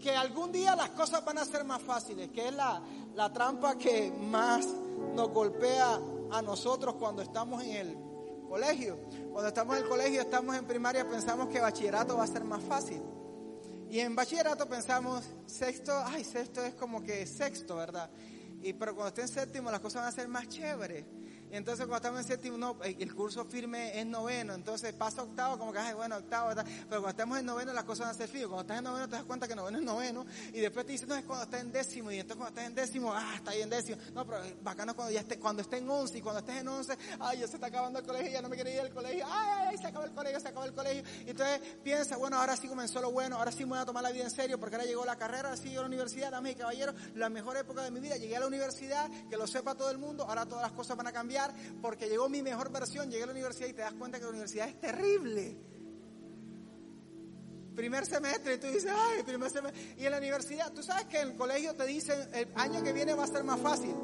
Que 0.00 0.14
algún 0.14 0.52
día 0.52 0.76
las 0.76 0.90
cosas 0.90 1.25
van 1.25 1.38
a 1.38 1.45
ser 1.45 1.64
más 1.64 1.83
fáciles, 1.83 2.30
que 2.30 2.49
es 2.49 2.54
la, 2.54 2.83
la 3.14 3.33
trampa 3.33 3.76
que 3.76 4.12
más 4.12 4.66
nos 5.14 5.30
golpea 5.30 6.00
a 6.30 6.42
nosotros 6.42 6.94
cuando 6.94 7.23
estamos 7.23 7.62
en 7.62 7.76
el 7.76 7.97
colegio. 8.49 8.99
Cuando 9.32 9.49
estamos 9.49 9.76
en 9.76 9.82
el 9.82 9.88
colegio, 9.88 10.20
estamos 10.20 10.56
en 10.56 10.64
primaria, 10.64 11.08
pensamos 11.08 11.49
que 11.49 11.61
bachillerato 11.61 12.16
va 12.16 12.25
a 12.25 12.26
ser 12.26 12.44
más 12.44 12.62
fácil. 12.62 13.02
Y 13.90 14.00
en 14.00 14.14
bachillerato 14.14 14.68
pensamos, 14.68 15.25
sexto, 15.47 15.92
ay, 16.04 16.25
sexto 16.25 16.62
es 16.64 16.75
como 16.75 17.02
que 17.02 17.26
sexto, 17.26 17.76
¿verdad? 17.76 18.11
Y 18.62 18.73
pero 18.73 18.94
cuando 18.94 19.08
esté 19.08 19.23
en 19.23 19.28
séptimo 19.28 19.70
las 19.70 19.80
cosas 19.80 20.02
van 20.02 20.08
a 20.08 20.12
ser 20.12 20.28
más 20.28 20.49
chéveres. 20.49 21.04
Y 21.50 21.57
entonces 21.57 21.87
cuando 21.87 21.97
estamos 21.97 22.21
en 22.21 22.26
séptimo, 22.26 22.59
no, 22.59 22.76
el 22.83 23.14
curso 23.14 23.45
firme 23.45 23.99
es 23.99 24.07
noveno, 24.07 24.55
entonces 24.55 24.93
pasa 24.93 25.23
octavo, 25.23 25.59
como 25.59 25.73
que, 25.73 25.78
ay, 25.78 25.95
bueno, 25.95 26.17
octavo, 26.17 26.49
¿verdad? 26.49 26.67
Pero 26.67 27.00
cuando 27.02 27.11
estamos 27.11 27.38
en 27.38 27.47
noveno 27.47 27.73
las 27.73 27.85
cosas 27.85 28.07
van 28.07 28.14
a 28.14 28.19
ser 28.19 28.28
frío. 28.28 28.49
Cuando 28.49 28.62
estás 28.62 28.78
en 28.78 28.85
noveno 28.85 29.09
te 29.09 29.17
das 29.17 29.25
cuenta 29.25 29.49
que 29.49 29.55
noveno 29.55 29.78
es 29.78 29.85
noveno, 29.85 30.26
y 30.52 30.61
después 30.61 30.85
te 30.87 30.93
dicen, 30.93 31.09
no, 31.09 31.17
es 31.17 31.25
cuando 31.25 31.45
estás 31.45 31.61
en 31.61 31.73
décimo, 31.73 32.11
y 32.11 32.19
entonces 32.19 32.37
cuando 32.37 32.61
estás 32.61 32.69
en 32.69 32.75
décimo, 32.75 33.12
ah, 33.14 33.33
está 33.37 33.50
ahí 33.52 33.62
en 33.62 33.71
décimo. 33.71 33.99
No, 34.14 34.26
pero 34.26 34.43
bacano 34.62 34.95
cuando 34.95 35.12
ya 35.12 35.21
esté, 35.21 35.38
cuando 35.38 35.62
esté 35.62 35.78
en 35.78 35.88
once, 35.88 36.19
y 36.19 36.21
cuando 36.21 36.40
estés 36.40 36.57
en 36.57 36.69
once, 36.69 36.99
ay, 37.21 37.40
ya 37.40 37.47
se 37.47 37.55
está 37.55 37.69
acabando 37.69 37.99
el 37.99 38.05
colegio, 38.05 38.31
ya 38.31 38.43
no 38.43 38.49
me 38.49 38.57
quiero 38.57 38.71
ir 38.71 38.81
al 38.81 38.90
colegio, 38.90 39.25
ay, 39.26 39.69
ay, 39.71 39.78
se 39.78 39.87
acabó 39.87 40.05
el 40.05 40.12
colegio, 40.12 40.40
se 40.40 40.49
acabó 40.49 40.67
el 40.67 40.75
colegio. 40.75 41.02
Y 41.26 41.31
entonces 41.31 41.61
piensa, 41.83 42.17
bueno, 42.17 42.38
ahora 42.38 42.57
sí 42.57 42.69
comenzó 42.69 43.00
lo 43.00 43.11
bueno, 43.11 43.37
ahora 43.37 43.52
sí 43.52 43.64
me 43.64 43.71
voy 43.71 43.78
a 43.78 43.85
tomar 43.87 44.02
la 44.02 44.11
vida 44.11 44.25
en 44.25 44.31
serio, 44.31 44.59
porque 44.61 44.76
ahora 44.76 44.87
llegó 44.87 45.05
la 45.05 45.17
carrera, 45.17 45.49
ahora 45.49 45.57
sí 45.57 45.71
llegó 45.71 45.83
la 45.83 45.88
universidad, 45.88 46.31
damas 46.31 46.52
y 46.52 46.55
caballeros, 46.57 46.95
la 47.14 47.28
mejor 47.28 47.57
época 47.57 47.83
de 47.83 47.90
mi 47.90 48.00
vida, 48.00 48.17
llegué 48.17 48.37
a 48.37 48.40
la 48.40 48.47
universidad, 48.47 49.09
que 49.31 49.37
lo 49.37 49.47
sepa 49.47 49.75
todo 49.75 49.90
el 49.90 49.99
mundo, 49.99 50.25
ahora 50.25 50.47
todas 50.47 50.62
las 50.62 50.73
cosas 50.73 50.97
van 50.97 51.07
a 51.07 51.12
cambiar, 51.12 51.38
porque 51.80 52.09
llegó 52.09 52.28
mi 52.28 52.42
mejor 52.42 52.71
versión, 52.71 53.11
llegué 53.11 53.25
a 53.25 53.26
la 53.26 53.33
universidad 53.33 53.68
y 53.68 53.73
te 53.73 53.83
das 53.83 53.95
cuenta 53.95 54.18
que 54.18 54.25
la 54.25 54.30
universidad 54.30 54.68
es 54.68 54.80
terrible. 54.80 55.57
Primer 57.75 58.04
semestre 58.07 58.54
y 58.54 58.59
tú 58.59 58.66
dices, 58.66 58.90
ay, 58.92 59.23
primer 59.23 59.50
semestre. 59.50 59.95
Y 59.99 60.04
en 60.04 60.11
la 60.11 60.18
universidad, 60.18 60.73
tú 60.73 60.83
sabes 60.83 61.07
que 61.07 61.21
en 61.21 61.28
el 61.28 61.37
colegio 61.37 61.75
te 61.75 61.87
dicen, 61.87 62.28
el 62.35 62.49
año 62.57 62.83
que 62.83 62.92
viene 62.92 63.14
va 63.14 63.25
a 63.25 63.28
ser 63.28 63.45
más 63.45 63.61
fácil. 63.61 63.95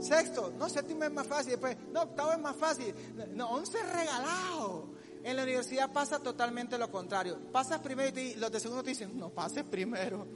Sexto, 0.00 0.52
no, 0.58 0.68
séptimo 0.68 1.04
es 1.04 1.12
más 1.12 1.26
fácil. 1.26 1.52
Después, 1.52 1.76
no, 1.92 2.02
octavo 2.02 2.32
es 2.32 2.38
más 2.38 2.56
fácil. 2.56 2.94
No, 3.34 3.50
once 3.50 3.78
es 3.78 3.92
regalado. 3.92 4.88
En 5.22 5.36
la 5.36 5.44
universidad 5.44 5.92
pasa 5.92 6.18
totalmente 6.18 6.76
lo 6.76 6.90
contrario. 6.90 7.38
Pasas 7.52 7.78
primero 7.80 8.18
y 8.18 8.34
los 8.34 8.50
de 8.50 8.58
segundo 8.58 8.82
te 8.82 8.90
dicen, 8.90 9.16
no, 9.16 9.30
pases 9.30 9.64
primero. 9.64 10.26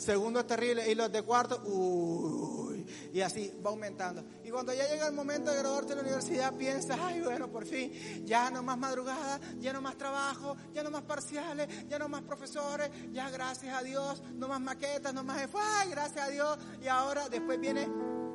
Segundo 0.00 0.40
es 0.40 0.46
terrible 0.46 0.90
y 0.90 0.94
los 0.94 1.12
de 1.12 1.20
cuarto, 1.20 1.60
uy, 1.62 2.86
y 3.12 3.20
así 3.20 3.52
va 3.62 3.68
aumentando. 3.68 4.24
Y 4.42 4.48
cuando 4.48 4.72
ya 4.72 4.88
llega 4.88 5.06
el 5.06 5.12
momento 5.12 5.50
de 5.50 5.58
graduarte 5.58 5.90
de 5.90 5.96
la 5.96 6.00
universidad, 6.00 6.54
piensas, 6.54 6.98
ay, 6.98 7.20
bueno, 7.20 7.48
por 7.48 7.66
fin, 7.66 7.92
ya 8.24 8.50
no 8.50 8.62
más 8.62 8.78
madrugada, 8.78 9.38
ya 9.58 9.74
no 9.74 9.82
más 9.82 9.98
trabajo, 9.98 10.56
ya 10.72 10.82
no 10.82 10.90
más 10.90 11.02
parciales, 11.02 11.86
ya 11.86 11.98
no 11.98 12.08
más 12.08 12.22
profesores, 12.22 12.88
ya 13.12 13.28
gracias 13.28 13.76
a 13.76 13.82
Dios, 13.82 14.22
no 14.36 14.48
más 14.48 14.62
maquetas, 14.62 15.12
no 15.12 15.22
más, 15.22 15.46
ay, 15.54 15.90
gracias 15.90 16.28
a 16.28 16.30
Dios. 16.30 16.58
Y 16.82 16.88
ahora 16.88 17.28
después 17.28 17.60
viene 17.60 17.86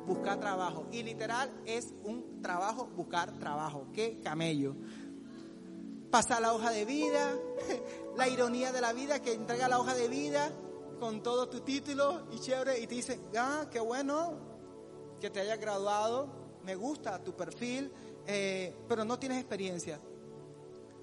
buscar 0.06 0.38
trabajo. 0.38 0.86
Y 0.92 1.02
literal 1.02 1.50
es 1.66 1.92
un 2.04 2.40
trabajo, 2.42 2.86
buscar 2.94 3.40
trabajo. 3.40 3.88
Qué 3.92 4.20
camello. 4.22 4.76
Pasa 6.12 6.38
la 6.38 6.54
hoja 6.54 6.70
de 6.70 6.84
vida, 6.84 7.34
la 8.16 8.28
ironía 8.28 8.70
de 8.70 8.80
la 8.80 8.92
vida 8.92 9.20
que 9.20 9.32
entrega 9.32 9.66
la 9.66 9.80
hoja 9.80 9.96
de 9.96 10.06
vida 10.06 10.52
con 10.98 11.22
todo 11.22 11.48
tu 11.48 11.60
título 11.60 12.26
y 12.32 12.38
chévere 12.38 12.78
y 12.78 12.86
te 12.86 12.94
dice, 12.94 13.20
ah, 13.36 13.66
qué 13.70 13.80
bueno 13.80 14.34
que 15.20 15.30
te 15.30 15.40
hayas 15.40 15.58
graduado, 15.58 16.28
me 16.64 16.74
gusta 16.74 17.22
tu 17.22 17.34
perfil, 17.34 17.92
eh, 18.26 18.74
pero 18.88 19.04
no 19.04 19.18
tienes 19.18 19.38
experiencia. 19.38 20.00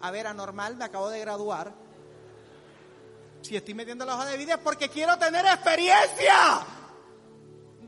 A 0.02 0.12
ver, 0.12 0.28
anormal, 0.28 0.76
me 0.76 0.86
acabo 0.86 1.10
de 1.10 1.20
graduar. 1.20 1.74
Si 3.42 3.56
estoy 3.56 3.74
metiendo 3.74 4.06
la 4.06 4.16
hoja 4.16 4.26
de 4.26 4.38
vida 4.38 4.56
es 4.56 4.60
porque 4.60 4.90
quiero 4.90 5.18
tener 5.18 5.46
experiencia. 5.46 6.66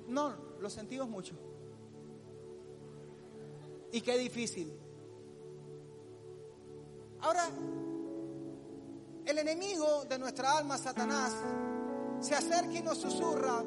No, 0.07 0.33
lo 0.59 0.69
sentimos 0.69 1.09
mucho. 1.09 1.35
Y 3.91 4.01
qué 4.01 4.17
difícil. 4.17 4.77
Ahora, 7.21 7.50
el 9.25 9.38
enemigo 9.39 10.05
de 10.05 10.19
nuestra 10.19 10.57
alma, 10.57 10.77
Satanás, 10.77 11.33
se 12.25 12.36
acerca 12.36 12.74
y 12.74 12.82
nos 12.82 12.98
susurra, 12.98 13.63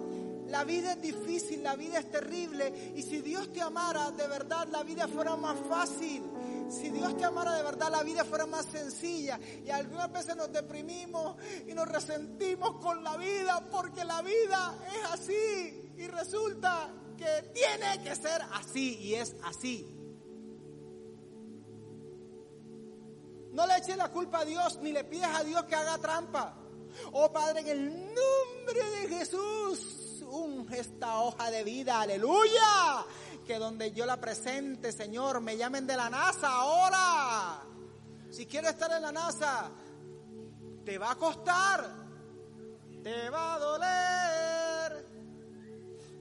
la 0.48 0.64
vida 0.64 0.92
es 0.92 1.02
difícil, 1.02 1.62
la 1.62 1.76
vida 1.76 1.98
es 1.98 2.10
terrible 2.10 2.92
y 2.96 3.02
si 3.02 3.20
Dios 3.20 3.52
te 3.52 3.60
amara 3.60 4.10
de 4.10 4.26
verdad 4.26 4.66
la 4.70 4.82
vida 4.82 5.06
fuera 5.06 5.36
más 5.36 5.56
fácil. 5.68 6.22
Si 6.70 6.90
Dios 6.90 7.16
te 7.16 7.24
amara 7.24 7.54
de 7.54 7.62
verdad 7.62 7.90
la 7.90 8.02
vida 8.02 8.24
fuera 8.24 8.46
más 8.46 8.66
sencilla 8.66 9.38
y 9.64 9.70
algunas 9.70 10.10
veces 10.10 10.36
nos 10.36 10.52
deprimimos 10.52 11.36
y 11.66 11.72
nos 11.72 11.86
resentimos 11.86 12.76
con 12.76 13.04
la 13.04 13.16
vida 13.16 13.68
porque 13.70 14.04
la 14.04 14.22
vida 14.22 14.74
es 14.86 15.12
así 15.12 15.92
y 15.96 16.06
resulta 16.08 16.90
que 17.16 17.50
tiene 17.54 18.02
que 18.02 18.14
ser 18.16 18.40
así 18.52 18.98
y 19.00 19.14
es 19.14 19.36
así. 19.44 19.86
No 23.52 23.66
le 23.66 23.76
eches 23.76 23.96
la 23.96 24.10
culpa 24.10 24.40
a 24.40 24.44
Dios 24.44 24.78
ni 24.82 24.92
le 24.92 25.04
pides 25.04 25.28
a 25.28 25.44
Dios 25.44 25.64
que 25.64 25.74
haga 25.74 25.98
trampa. 25.98 26.67
Oh 27.12 27.32
Padre, 27.32 27.60
en 27.60 27.68
el 27.68 28.14
nombre 28.14 28.90
de 29.00 29.08
Jesús, 29.08 30.22
unge 30.30 30.80
esta 30.80 31.20
hoja 31.20 31.50
de 31.50 31.64
vida, 31.64 32.00
aleluya. 32.00 33.04
Que 33.46 33.58
donde 33.58 33.92
yo 33.92 34.04
la 34.04 34.20
presente, 34.20 34.92
Señor, 34.92 35.40
me 35.40 35.56
llamen 35.56 35.86
de 35.86 35.96
la 35.96 36.10
NASA 36.10 36.48
ahora. 36.48 37.62
Si 38.30 38.46
quiero 38.46 38.68
estar 38.68 38.92
en 38.92 39.02
la 39.02 39.12
NASA, 39.12 39.70
te 40.84 40.98
va 40.98 41.12
a 41.12 41.16
costar, 41.16 41.88
te 43.02 43.30
va 43.30 43.54
a 43.54 43.58
doler. 43.58 45.06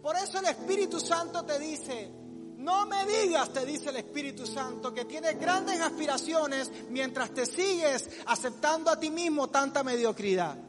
Por 0.01 0.15
eso 0.15 0.39
el 0.39 0.45
Espíritu 0.45 0.99
Santo 0.99 1.43
te 1.43 1.59
dice, 1.59 2.09
no 2.57 2.85
me 2.85 3.05
digas, 3.05 3.51
te 3.51 3.65
dice 3.65 3.89
el 3.89 3.97
Espíritu 3.97 4.47
Santo, 4.47 4.93
que 4.93 5.05
tienes 5.05 5.39
grandes 5.39 5.79
aspiraciones 5.81 6.71
mientras 6.89 7.33
te 7.33 7.45
sigues 7.45 8.09
aceptando 8.25 8.89
a 8.89 8.99
ti 8.99 9.09
mismo 9.09 9.49
tanta 9.49 9.83
mediocridad. 9.83 10.66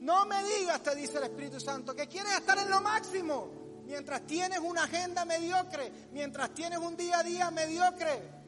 No 0.00 0.26
me 0.26 0.42
digas, 0.42 0.82
te 0.82 0.96
dice 0.96 1.18
el 1.18 1.24
Espíritu 1.24 1.60
Santo, 1.60 1.94
que 1.94 2.08
quieres 2.08 2.32
estar 2.32 2.58
en 2.58 2.68
lo 2.68 2.80
máximo 2.80 3.82
mientras 3.84 4.26
tienes 4.26 4.58
una 4.58 4.84
agenda 4.84 5.24
mediocre, 5.24 5.92
mientras 6.12 6.52
tienes 6.54 6.78
un 6.78 6.96
día 6.96 7.20
a 7.20 7.22
día 7.22 7.50
mediocre. 7.50 8.42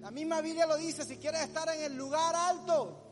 La 0.00 0.10
misma 0.12 0.40
Biblia 0.40 0.66
lo 0.66 0.76
dice, 0.76 1.04
si 1.04 1.16
quieres 1.16 1.42
estar 1.42 1.68
en 1.70 1.82
el 1.82 1.96
lugar 1.96 2.36
alto, 2.36 3.05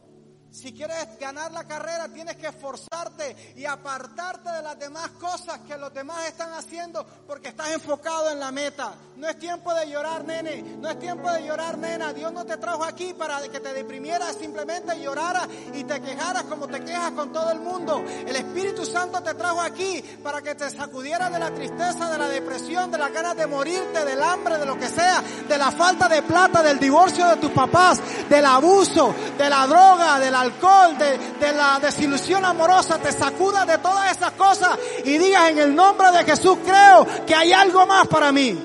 Si 0.55 0.73
quieres 0.73 1.19
ganar 1.19 1.51
la 1.51 1.65
carrera, 1.65 2.07
tienes 2.15 2.37
que 2.37 2.47
esforzarte 2.47 3.55
y 3.57 3.65
apartarte 3.65 4.53
de 4.53 4.63
las 4.63 4.79
demás 4.79 5.11
cosas 5.19 5.59
que 5.67 5.77
los 5.77 5.93
demás 5.93 6.29
están 6.29 6.53
haciendo 6.53 7.05
porque 7.27 7.49
estás 7.49 7.73
enfocado 7.73 8.31
en 8.31 8.39
la 8.39 8.53
meta. 8.53 8.95
No 9.17 9.29
es 9.29 9.37
tiempo 9.37 9.75
de 9.75 9.91
llorar, 9.91 10.25
nene. 10.25 10.63
No 10.79 10.89
es 10.89 10.99
tiempo 11.01 11.29
de 11.33 11.45
llorar, 11.45 11.77
nena. 11.77 12.13
Dios 12.13 12.33
no 12.33 12.45
te 12.45 12.57
trajo 12.57 12.85
aquí 12.85 13.15
para 13.15 13.43
que 13.49 13.59
te 13.59 13.75
deprimieras, 13.75 14.37
simplemente 14.37 15.01
lloraras 15.01 15.49
y 15.73 15.83
te 15.83 16.01
quejaras 16.01 16.45
como 16.45 16.69
te 16.69 16.85
quejas 16.85 17.11
con 17.11 17.33
todo 17.33 17.51
el 17.51 17.59
mundo. 17.59 18.05
El 18.25 18.37
Espíritu 18.37 18.87
Santo 18.87 19.21
te 19.25 19.35
trajo 19.35 19.61
aquí 19.61 20.01
para 20.23 20.41
que 20.41 20.55
te 20.55 20.71
sacudieras 20.71 21.33
de 21.33 21.39
la 21.41 21.53
tristeza, 21.53 22.09
de 22.11 22.19
la 22.19 22.29
depresión, 22.29 22.93
de 22.93 22.99
las 22.99 23.13
ganas 23.13 23.37
de 23.37 23.49
morirte, 23.49 24.05
del 24.05 24.23
hambre, 24.23 24.59
de 24.59 24.67
lo 24.67 24.79
que 24.79 24.89
sea, 24.89 25.21
de 25.49 25.59
la 25.59 25.73
falta 25.73 26.09
de 26.09 26.23
plata, 26.23 26.63
del 26.63 26.79
divorcio 26.79 27.27
de 27.27 27.39
tus 27.39 27.51
papás, 27.51 28.01
del 28.29 28.47
abuso, 28.47 29.13
de 29.37 29.51
la 29.51 29.67
droga, 29.67 30.21
de 30.21 30.31
la 30.31 30.44
alcohol, 30.45 30.97
de, 30.99 31.53
la 31.53 31.79
desilusión 31.81 32.45
amorosa, 32.45 32.99
te 32.99 33.13
sacudas 33.13 33.67
de 33.67 33.79
todas 33.79 34.17
esas 34.17 34.33
cosas 34.33 34.79
y 35.05 35.19
digas 35.19 35.51
en 35.51 35.59
el 35.59 35.75
nombre 35.75 36.11
de 36.13 36.25
Jesús 36.25 36.59
creo 36.65 37.07
que 37.27 37.35
hay 37.35 37.53
algo 37.53 37.87
más 37.87 38.07
para 38.09 38.33
mí. 38.33 38.57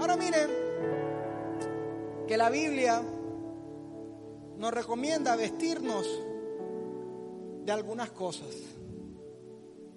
Ahora 0.00 0.16
miren, 0.16 0.50
que 2.26 2.36
la 2.36 2.50
Biblia 2.50 3.02
nos 4.56 4.72
recomienda 4.72 5.36
vestirnos 5.36 6.06
de 7.64 7.72
algunas 7.72 8.10
cosas. 8.10 8.54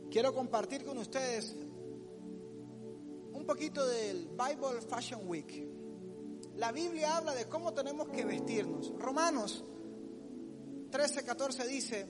Quiero 0.09 0.33
compartir 0.33 0.83
con 0.85 0.97
ustedes 0.97 1.55
un 3.33 3.45
poquito 3.45 3.85
del 3.85 4.27
Bible 4.29 4.81
Fashion 4.89 5.21
Week. 5.25 5.76
La 6.57 6.71
Biblia 6.71 7.17
habla 7.17 7.35
de 7.35 7.45
cómo 7.45 7.73
tenemos 7.73 8.09
que 8.09 8.25
vestirnos. 8.25 8.91
Romanos 8.97 9.63
13, 10.89 11.23
14 11.23 11.67
dice, 11.67 12.05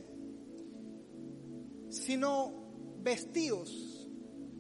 sino 1.90 2.54
vestidos, 3.02 4.08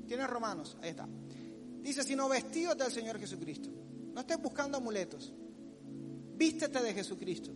tiene 0.05 0.27
Romanos, 0.27 0.77
ahí 0.81 0.89
está, 0.89 1.07
dice, 1.81 2.03
sino 2.03 2.27
vestidos 2.27 2.77
del 2.77 2.91
Señor 2.91 3.17
Jesucristo. 3.19 3.69
No 4.13 4.21
estés 4.21 4.41
buscando 4.41 4.77
amuletos, 4.77 5.31
vístete 6.35 6.81
de 6.81 6.93
Jesucristo 6.93 7.51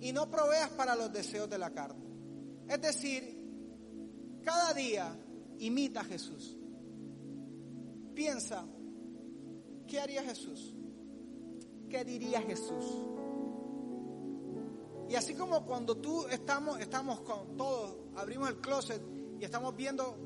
y 0.00 0.12
no 0.12 0.30
proveas 0.30 0.70
para 0.70 0.94
los 0.94 1.12
deseos 1.12 1.50
de 1.50 1.58
la 1.58 1.70
carne. 1.70 2.04
Es 2.66 2.80
decir, 2.80 3.36
cada 4.42 4.72
día 4.72 5.14
imita 5.58 6.00
a 6.00 6.04
Jesús. 6.04 6.56
Piensa, 8.14 8.64
¿qué 9.86 10.00
haría 10.00 10.22
Jesús? 10.22 10.74
¿Qué 11.88 12.04
diría 12.04 12.42
Jesús? 12.42 12.84
Y 15.08 15.14
así 15.14 15.34
como 15.34 15.64
cuando 15.64 15.96
tú 15.96 16.26
estamos, 16.26 16.78
estamos 16.80 17.20
con 17.20 17.56
todos, 17.56 17.96
abrimos 18.16 18.50
el 18.50 18.58
closet 18.58 19.00
y 19.40 19.44
estamos 19.44 19.74
viendo 19.74 20.18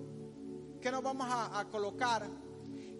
qué 0.81 0.91
nos 0.91 1.05
vamos 1.05 1.29
a, 1.31 1.65
colocar 1.71 2.29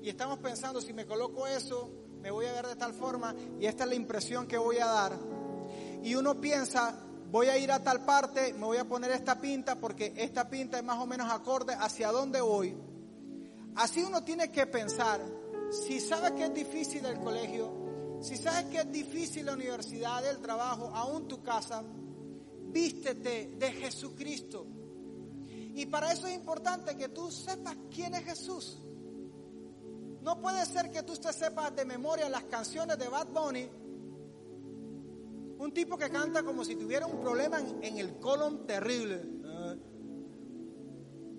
y 0.01 0.09
estamos 0.09 0.39
pensando 0.39 0.81
si 0.81 0.93
me 0.93 1.07
coloco 1.07 1.45
eso, 1.49 1.91
me 2.21 2.31
voy 2.31 2.47
a 2.47 2.53
ver 2.53 2.69
de 2.69 2.77
tal 2.77 2.95
forma 2.95 3.35
y 3.59 3.67
esta 3.67 3.83
es 3.83 3.91
la 3.91 3.97
impresión 3.97 4.47
que 4.47 4.59
voy 4.59 4.79
a 4.79 4.87
dar. 4.87 5.13
Y 6.05 6.15
uno 6.15 6.41
piensa, 6.41 6.97
voy 7.33 7.49
a 7.49 7.59
ir 7.59 7.73
a 7.73 7.83
tal 7.83 8.05
parte, 8.05 8.53
me 8.53 8.65
voy 8.65 8.77
a 8.77 8.85
poner 8.85 9.11
esta 9.11 9.41
pinta 9.41 9.81
porque 9.81 10.13
esta 10.17 10.49
pinta 10.49 10.79
es 10.79 10.85
más 10.85 10.99
o 10.99 11.07
menos 11.07 11.29
acorde 11.33 11.75
hacia 11.75 12.13
dónde 12.13 12.41
voy. 12.41 12.77
Así 13.75 14.05
uno 14.05 14.23
tiene 14.23 14.53
que 14.53 14.69
pensar, 14.69 15.21
si 15.71 15.99
sabe 15.99 16.33
que 16.37 16.45
es 16.45 16.55
difícil 16.55 17.05
el 17.07 17.19
colegio, 17.19 17.82
si 18.23 18.37
sabes 18.37 18.67
que 18.67 18.79
es 18.79 18.93
difícil 18.93 19.47
la 19.47 19.55
universidad, 19.55 20.25
el 20.29 20.39
trabajo, 20.39 20.91
aún 20.95 21.27
tu 21.27 21.43
casa, 21.43 21.83
vístete 22.73 23.57
de 23.59 23.73
Jesucristo. 23.73 24.67
Y 25.75 25.87
para 25.87 26.13
eso 26.13 26.27
es 26.27 26.35
importante 26.35 26.97
que 26.97 27.09
tú 27.09 27.31
sepas 27.31 27.77
quién 27.91 28.15
es 28.15 28.25
Jesús. 28.25 28.79
No 30.23 30.41
puede 30.41 30.65
ser 30.67 30.91
que 30.91 31.03
tú 31.03 31.15
te 31.17 31.33
sepas 31.33 31.75
de 31.75 31.85
memoria 31.85 32.29
las 32.29 32.45
canciones 32.45 32.97
de 32.99 33.09
Bad 33.09 33.29
Bunny. 33.29 33.69
Un 35.59 35.73
tipo 35.73 35.97
que 35.97 36.11
canta 36.11 36.43
como 36.43 36.65
si 36.65 36.77
tuviera 36.77 37.07
un 37.07 37.21
problema 37.21 37.59
en, 37.59 37.99
el 37.99 38.19
colon 38.19 38.67
terrible. 38.67 39.21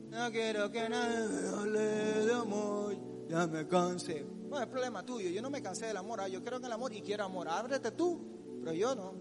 No 0.10 0.32
quiero 0.32 0.72
que 0.72 0.90
nadie 0.90 1.48
hable 1.48 1.80
de 2.26 2.34
amor, 2.34 2.96
ya 3.30 3.48
me 3.48 3.68
cansé. 3.68 4.43
No, 4.54 4.62
es 4.62 4.68
problema 4.68 5.04
tuyo. 5.04 5.32
Yo 5.32 5.42
no 5.42 5.50
me 5.50 5.64
cansé 5.64 5.88
del 5.88 5.98
amor. 5.98 6.22
Ah, 6.22 6.28
yo 6.28 6.44
creo 6.44 6.60
en 6.60 6.66
el 6.66 6.72
amor 6.72 6.94
y 6.94 7.02
quiero 7.02 7.24
amor. 7.24 7.50
Ábrete 7.50 7.90
tú, 7.90 8.60
pero 8.60 8.72
yo 8.72 8.94
no. 8.94 9.12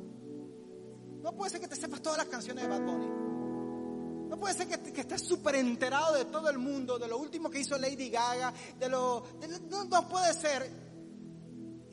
No 1.23 1.35
puede 1.35 1.51
ser 1.51 1.59
que 1.59 1.69
te 1.69 1.75
sepas 1.75 2.03
todas 2.03 2.19
las 2.19 2.27
canciones 2.27 2.63
de 2.63 2.69
Bad 2.69 2.83
Bunny. 2.83 4.29
No 4.29 4.39
puede 4.39 4.53
ser 4.53 4.69
que, 4.69 5.01
estés 5.01 5.23
súper 5.23 5.55
enterado 5.55 6.15
de 6.15 6.27
todo 6.27 6.51
el 6.51 6.59
mundo, 6.59 6.99
de 6.99 7.09
lo 7.09 7.17
último 7.17 7.49
que 7.49 7.61
hizo 7.61 7.79
Lady 7.79 8.11
Gaga, 8.11 8.53
de 8.79 8.89
lo... 8.91 9.25
no, 9.71 9.85
no 9.85 10.07
puede 10.07 10.35
ser. 10.35 10.71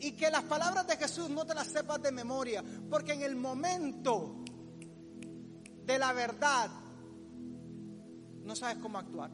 Y 0.01 0.11
que 0.11 0.29
las 0.29 0.43
palabras 0.43 0.85
de 0.85 0.97
Jesús 0.97 1.29
no 1.29 1.45
te 1.45 1.53
las 1.53 1.67
sepas 1.67 2.01
de 2.01 2.11
memoria, 2.11 2.61
porque 2.89 3.13
en 3.13 3.21
el 3.21 3.37
momento 3.37 4.43
de 5.85 5.97
la 5.97 6.11
verdad 6.11 6.69
no 8.43 8.53
sabes 8.53 8.79
cómo 8.79 8.97
actuar. 8.97 9.31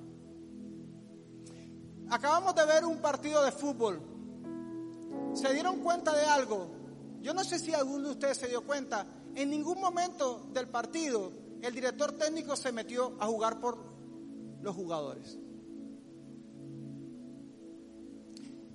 Acabamos 2.10 2.56
de 2.56 2.66
ver 2.66 2.86
un 2.86 2.98
partido 2.98 3.44
de 3.44 3.52
fútbol. 3.52 4.02
¿Se 5.34 5.54
dieron 5.54 5.80
cuenta 5.80 6.16
de 6.16 6.26
algo? 6.26 6.68
Yo 7.22 7.34
no 7.34 7.44
sé 7.44 7.60
si 7.60 7.74
alguno 7.74 8.08
de 8.08 8.14
ustedes 8.14 8.38
se 8.38 8.48
dio 8.48 8.64
cuenta. 8.64 9.06
En 9.34 9.50
ningún 9.50 9.82
momento 9.82 10.48
del 10.54 10.68
partido 10.68 11.32
el 11.62 11.74
director 11.74 12.12
técnico 12.12 12.56
se 12.56 12.72
metió 12.72 13.16
a 13.20 13.26
jugar 13.26 13.60
por 13.60 13.78
los 14.62 14.76
jugadores. 14.76 15.38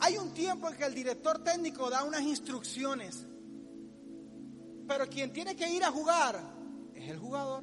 Hay 0.00 0.16
un 0.16 0.32
tiempo 0.32 0.68
en 0.68 0.76
que 0.76 0.84
el 0.84 0.94
director 0.94 1.44
técnico 1.44 1.88
da 1.90 2.02
unas 2.02 2.22
instrucciones, 2.22 3.26
pero 4.88 5.06
quien 5.08 5.32
tiene 5.32 5.54
que 5.54 5.70
ir 5.70 5.84
a 5.84 5.92
jugar 5.92 6.40
es 6.94 7.08
el 7.08 7.18
jugador. 7.18 7.62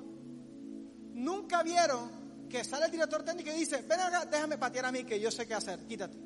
Nunca 1.13 1.63
vieron 1.63 2.09
que 2.49 2.63
sale 2.63 2.85
el 2.85 2.91
director 2.91 3.23
técnico 3.23 3.49
y 3.49 3.59
dice, 3.59 3.81
ven 3.81 3.99
acá, 3.99 4.25
déjame 4.25 4.57
patear 4.57 4.85
a 4.85 4.91
mí 4.91 5.03
que 5.03 5.19
yo 5.19 5.31
sé 5.31 5.47
qué 5.47 5.53
hacer, 5.53 5.85
quítate. 5.85 6.17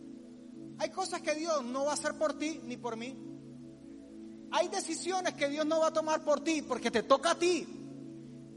Hay 0.80 0.90
cosas 0.90 1.22
que 1.22 1.36
Dios 1.36 1.64
no 1.64 1.86
va 1.86 1.92
a 1.92 1.94
hacer 1.94 2.16
por 2.16 2.38
ti 2.38 2.60
ni 2.64 2.78
por 2.78 2.96
mí. 2.98 3.16
Hay 4.52 4.68
decisiones 4.68 5.34
que 5.36 5.48
Dios 5.48 5.66
no 5.66 5.80
va 5.80 5.88
a 5.88 5.94
tomar 5.94 6.24
por 6.24 6.44
ti 6.44 6.62
porque 6.62 6.92
te 6.92 7.04
toca 7.04 7.32
a 7.32 7.36
ti. 7.36 7.68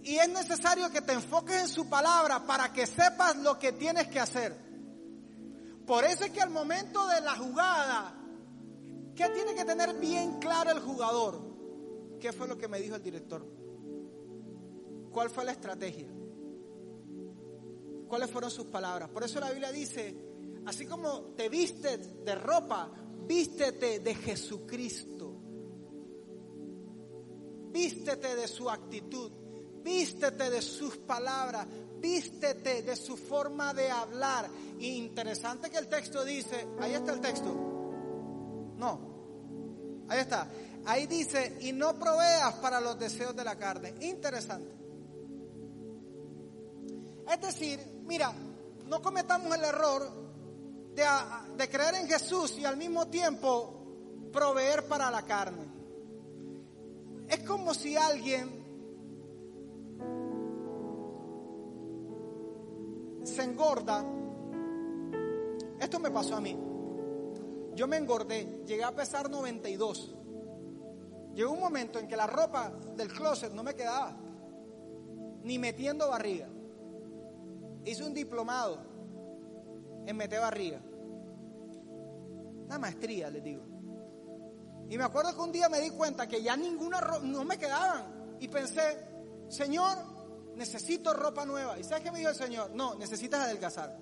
Y 0.02 0.16
es 0.16 0.28
necesario 0.28 0.90
que 0.90 1.00
te 1.00 1.12
enfoques 1.12 1.62
en 1.62 1.68
su 1.68 1.88
palabra 1.88 2.46
para 2.46 2.72
que 2.72 2.86
sepas 2.86 3.36
lo 3.36 3.58
que 3.58 3.72
tienes 3.72 4.08
que 4.08 4.20
hacer. 4.20 4.54
Por 5.86 6.04
eso 6.04 6.24
es 6.24 6.30
que 6.30 6.40
al 6.40 6.50
momento 6.50 7.06
de 7.06 7.20
la 7.20 7.36
jugada, 7.36 8.14
¿qué 9.14 9.28
tiene 9.28 9.54
que 9.54 9.64
tener 9.64 9.94
bien 9.94 10.38
claro 10.40 10.70
el 10.70 10.80
jugador? 10.80 12.18
¿Qué 12.20 12.32
fue 12.32 12.48
lo 12.48 12.56
que 12.56 12.68
me 12.68 12.80
dijo 12.80 12.96
el 12.96 13.02
director? 13.02 13.46
¿Cuál 15.10 15.30
fue 15.30 15.44
la 15.44 15.52
estrategia? 15.52 16.08
Cuáles 18.14 18.30
fueron 18.30 18.48
sus 18.48 18.66
palabras. 18.66 19.10
Por 19.10 19.24
eso 19.24 19.40
la 19.40 19.50
Biblia 19.50 19.72
dice, 19.72 20.14
así 20.66 20.86
como 20.86 21.34
te 21.36 21.48
vistes 21.48 22.24
de 22.24 22.36
ropa, 22.36 22.88
vístete 23.26 23.98
de 23.98 24.14
Jesucristo. 24.14 25.34
Vístete 27.72 28.36
de 28.36 28.46
su 28.46 28.70
actitud, 28.70 29.32
vístete 29.82 30.48
de 30.48 30.62
sus 30.62 30.96
palabras, 30.98 31.66
vístete 31.98 32.82
de 32.82 32.94
su 32.94 33.16
forma 33.16 33.74
de 33.74 33.90
hablar. 33.90 34.48
interesante 34.78 35.68
que 35.68 35.78
el 35.78 35.88
texto 35.88 36.24
dice, 36.24 36.68
ahí 36.78 36.94
está 36.94 37.14
el 37.14 37.20
texto. 37.20 37.52
No, 38.76 40.04
ahí 40.08 40.20
está. 40.20 40.48
Ahí 40.86 41.08
dice, 41.08 41.58
y 41.62 41.72
no 41.72 41.98
proveas 41.98 42.54
para 42.62 42.80
los 42.80 42.96
deseos 42.96 43.34
de 43.34 43.42
la 43.42 43.58
carne. 43.58 43.92
Interesante. 44.02 44.72
Es 47.28 47.40
decir, 47.40 47.93
mira, 48.06 48.32
no 48.86 49.00
cometamos 49.00 49.56
el 49.56 49.64
error 49.64 50.08
de, 50.94 51.68
creer 51.68 51.94
en 51.96 52.06
Jesús 52.06 52.58
y 52.58 52.64
al 52.64 52.76
mismo 52.76 53.06
tiempo 53.08 54.30
proveer 54.32 54.86
para 54.86 55.10
la 55.10 55.22
carne. 55.22 55.66
Es 57.28 57.40
como 57.40 57.74
si 57.74 57.96
alguien 57.96 58.62
se 63.24 63.42
engorda. 63.42 64.04
Esto 65.80 65.98
me 65.98 66.10
pasó 66.10 66.36
a 66.36 66.40
mí. 66.40 66.56
Yo 67.74 67.88
me 67.88 67.96
engordé, 67.96 68.62
llegué 68.66 68.84
a 68.84 68.94
pesar 68.94 69.28
92. 69.28 70.14
Llegó 71.34 71.50
un 71.50 71.60
momento 71.60 71.98
en 71.98 72.06
que 72.06 72.16
la 72.16 72.28
ropa 72.28 72.70
del 72.96 73.12
closet 73.12 73.52
no 73.52 73.64
me 73.64 73.74
quedaba, 73.74 74.16
ni 75.42 75.58
metiendo 75.58 76.08
barriga 76.08 76.48
hice 77.84 78.04
un 78.04 78.14
diplomado 78.14 78.78
en 80.06 80.16
meter 80.16 80.40
barriga. 80.40 80.80
Una 82.66 82.78
maestría, 82.78 83.30
les 83.30 83.42
digo. 83.42 83.62
Y 84.88 84.98
me 84.98 85.04
acuerdo 85.04 85.34
que 85.34 85.40
un 85.40 85.52
día 85.52 85.68
me 85.68 85.80
di 85.80 85.90
cuenta 85.90 86.26
que 86.26 86.42
ya 86.42 86.56
ninguna 86.56 87.00
no 87.22 87.44
me 87.44 87.58
quedaban. 87.58 88.36
y 88.40 88.48
pensé, 88.48 88.98
Señor, 89.48 89.96
necesito 90.56 91.12
ropa 91.14 91.46
nueva. 91.46 91.78
¿Y 91.78 91.84
sabes 91.84 92.04
qué 92.04 92.10
me 92.10 92.18
dijo 92.18 92.30
el 92.30 92.36
Señor? 92.36 92.70
No, 92.74 92.94
necesitas 92.94 93.40
adelgazar. 93.40 93.98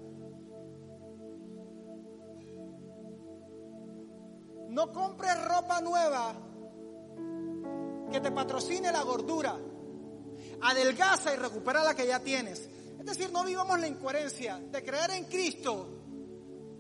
No 4.69 4.91
compres 4.93 5.45
ropa 5.45 5.81
nueva 5.81 6.35
que 8.11 8.21
te 8.21 8.33
patrocine 8.33 8.91
la 8.91 9.03
gordura. 9.03 9.57
Adelgaza 10.63 11.33
y 11.35 11.37
recupera 11.37 11.85
la 11.85 11.95
que 11.95 12.07
ya 12.07 12.21
tienes. 12.21 12.69
Es 13.03 13.19
decir, 13.19 13.33
no 13.33 13.43
vivamos 13.43 13.81
la 13.81 13.89
incoherencia 13.89 14.59
de 14.59 14.85
creer 14.85 15.11
en 15.11 15.25
Cristo 15.25 15.89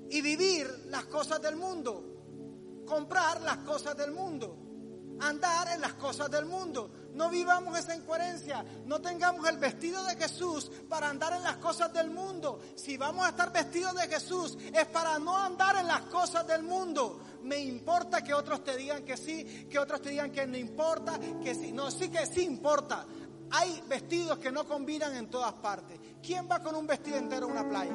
y 0.08 0.20
vivir 0.20 0.68
las 0.86 1.06
cosas 1.06 1.42
del 1.42 1.56
mundo, 1.56 2.84
comprar 2.86 3.40
las 3.40 3.56
cosas 3.58 3.96
del 3.96 4.12
mundo, 4.12 4.56
andar 5.18 5.72
en 5.74 5.80
las 5.80 5.94
cosas 5.94 6.30
del 6.30 6.46
mundo. 6.46 6.92
No 7.14 7.28
vivamos 7.28 7.76
esa 7.76 7.96
incoherencia. 7.96 8.64
No 8.86 9.00
tengamos 9.00 9.48
el 9.48 9.58
vestido 9.58 10.04
de 10.04 10.14
Jesús 10.14 10.70
para 10.88 11.08
andar 11.08 11.32
en 11.32 11.42
las 11.42 11.56
cosas 11.56 11.92
del 11.92 12.10
mundo. 12.10 12.60
Si 12.76 12.96
vamos 12.96 13.26
a 13.26 13.30
estar 13.30 13.52
vestidos 13.52 13.96
de 13.96 14.06
Jesús 14.06 14.56
es 14.72 14.86
para 14.86 15.18
no 15.18 15.36
andar 15.36 15.74
en 15.76 15.88
las 15.88 16.02
cosas 16.02 16.46
del 16.46 16.62
mundo. 16.62 17.20
Me 17.42 17.58
importa 17.58 18.22
que 18.22 18.32
otros 18.32 18.62
te 18.62 18.76
digan 18.76 19.04
que 19.04 19.16
sí, 19.16 19.66
que 19.68 19.80
otros 19.80 20.00
te 20.00 20.10
digan 20.10 20.30
que 20.30 20.46
no 20.46 20.56
importa, 20.56 21.18
que 21.42 21.52
sí. 21.52 21.72
No, 21.72 21.90
sí 21.90 22.08
que 22.10 22.24
sí 22.26 22.42
importa. 22.42 23.06
Hay 23.54 23.82
vestidos 23.86 24.38
que 24.38 24.50
no 24.50 24.66
combinan 24.66 25.14
en 25.14 25.28
todas 25.28 25.52
partes. 25.54 26.00
¿Quién 26.22 26.48
va 26.50 26.62
con 26.62 26.74
un 26.74 26.86
vestido 26.86 27.18
entero 27.18 27.46
a 27.46 27.50
una 27.50 27.68
playa? 27.68 27.94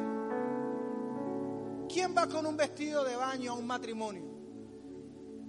¿Quién 1.91 2.15
va 2.15 2.27
con 2.27 2.45
un 2.45 2.55
vestido 2.55 3.03
de 3.03 3.15
baño 3.15 3.53
a 3.53 3.55
un 3.55 3.65
matrimonio? 3.65 4.23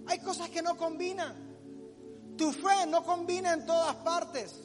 Hay 0.07 0.21
cosas 0.21 0.49
que 0.49 0.63
no 0.63 0.77
combinan. 0.77 1.35
Tu 2.39 2.51
fe 2.53 2.87
no 2.89 3.05
combina 3.05 3.53
en 3.53 3.67
todas 3.67 3.97
partes. 3.97 4.63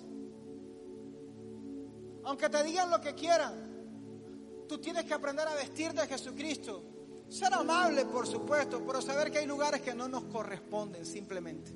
Aunque 2.24 2.48
te 2.48 2.64
digan 2.64 2.90
lo 2.90 3.02
que 3.02 3.14
quieran, 3.14 3.54
tú 4.70 4.78
tienes 4.78 5.04
que 5.04 5.14
aprender 5.14 5.46
a 5.46 5.56
vestir 5.56 5.92
de 5.94 6.08
Jesucristo. 6.08 6.84
Ser 7.28 7.54
amable, 7.54 8.06
por 8.06 8.28
supuesto, 8.28 8.82
pero 8.86 9.02
saber 9.02 9.30
que 9.30 9.40
hay 9.40 9.46
lugares 9.46 9.82
que 9.82 9.94
no 9.94 10.08
nos 10.08 10.24
corresponden 10.26 11.06
simplemente. 11.06 11.74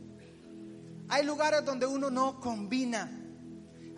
Hay 1.09 1.25
lugares 1.25 1.65
donde 1.65 1.85
uno 1.85 2.09
no 2.09 2.39
combina. 2.39 3.26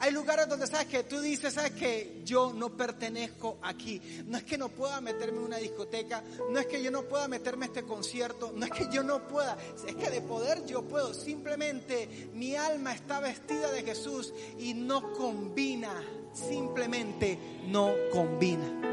Hay 0.02 0.12
lugares 0.12 0.48
donde 0.48 0.66
sabes 0.66 0.88
que 0.88 1.04
tú 1.04 1.20
dices, 1.20 1.54
sabes 1.54 1.72
que 1.72 2.22
yo 2.24 2.54
no 2.54 2.70
pertenezco 2.76 3.58
aquí. 3.62 4.02
No 4.28 4.38
es 4.38 4.44
que 4.44 4.58
no 4.58 4.70
pueda 4.70 5.02
meterme 5.02 5.40
en 5.40 5.44
una 5.44 5.58
discoteca, 5.58 6.24
no 6.50 6.58
es 6.58 6.68
que 6.68 6.82
yo 6.82 6.90
no 6.90 7.04
pueda 7.04 7.28
meterme 7.28 7.66
en 7.66 7.72
este 7.72 7.84
concierto, 7.84 8.54
no 8.56 8.66
es 8.66 8.72
que 8.72 8.88
yo 8.90 9.04
no 9.04 9.28
pueda, 9.28 9.58
es 9.86 9.96
que 9.96 10.10
de 10.10 10.22
poder 10.22 10.66
yo 10.66 10.84
puedo. 10.84 11.14
Simplemente 11.14 12.30
mi 12.34 12.56
alma 12.56 12.94
está 12.94 13.20
vestida 13.20 13.72
de 13.72 13.84
Jesús 13.84 14.34
y 14.58 14.74
no 14.74 15.12
combina, 15.14 16.02
simplemente 16.34 17.38
no 17.68 17.94
combina. 18.12 18.90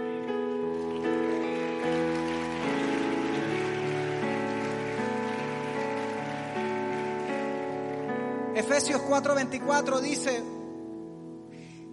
Efesios 8.57 9.03
4:24 9.03 10.01
dice, 10.01 10.56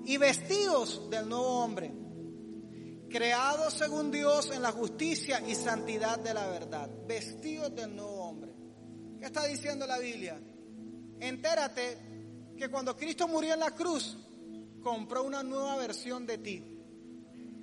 y 0.05 0.17
vestidos 0.17 1.09
del 1.09 1.29
nuevo 1.29 1.63
hombre, 1.63 1.91
creados 3.09 3.73
según 3.73 4.11
Dios 4.11 4.51
en 4.51 4.61
la 4.61 4.71
justicia 4.71 5.41
y 5.47 5.55
santidad 5.55 6.19
de 6.19 6.33
la 6.33 6.47
verdad, 6.47 6.89
vestidos 7.07 7.73
del 7.75 7.95
nuevo 7.95 8.23
hombre. 8.23 8.53
¿Qué 9.19 9.25
está 9.25 9.45
diciendo 9.45 9.87
la 9.87 9.99
Biblia? 9.99 10.39
Entérate 11.19 11.97
que 12.57 12.69
cuando 12.69 12.95
Cristo 12.97 13.27
murió 13.27 13.53
en 13.53 13.61
la 13.61 13.71
cruz, 13.71 14.17
compró 14.81 15.23
una 15.23 15.41
nueva 15.41 15.77
versión 15.77 16.25
de 16.25 16.37
ti. 16.39 16.63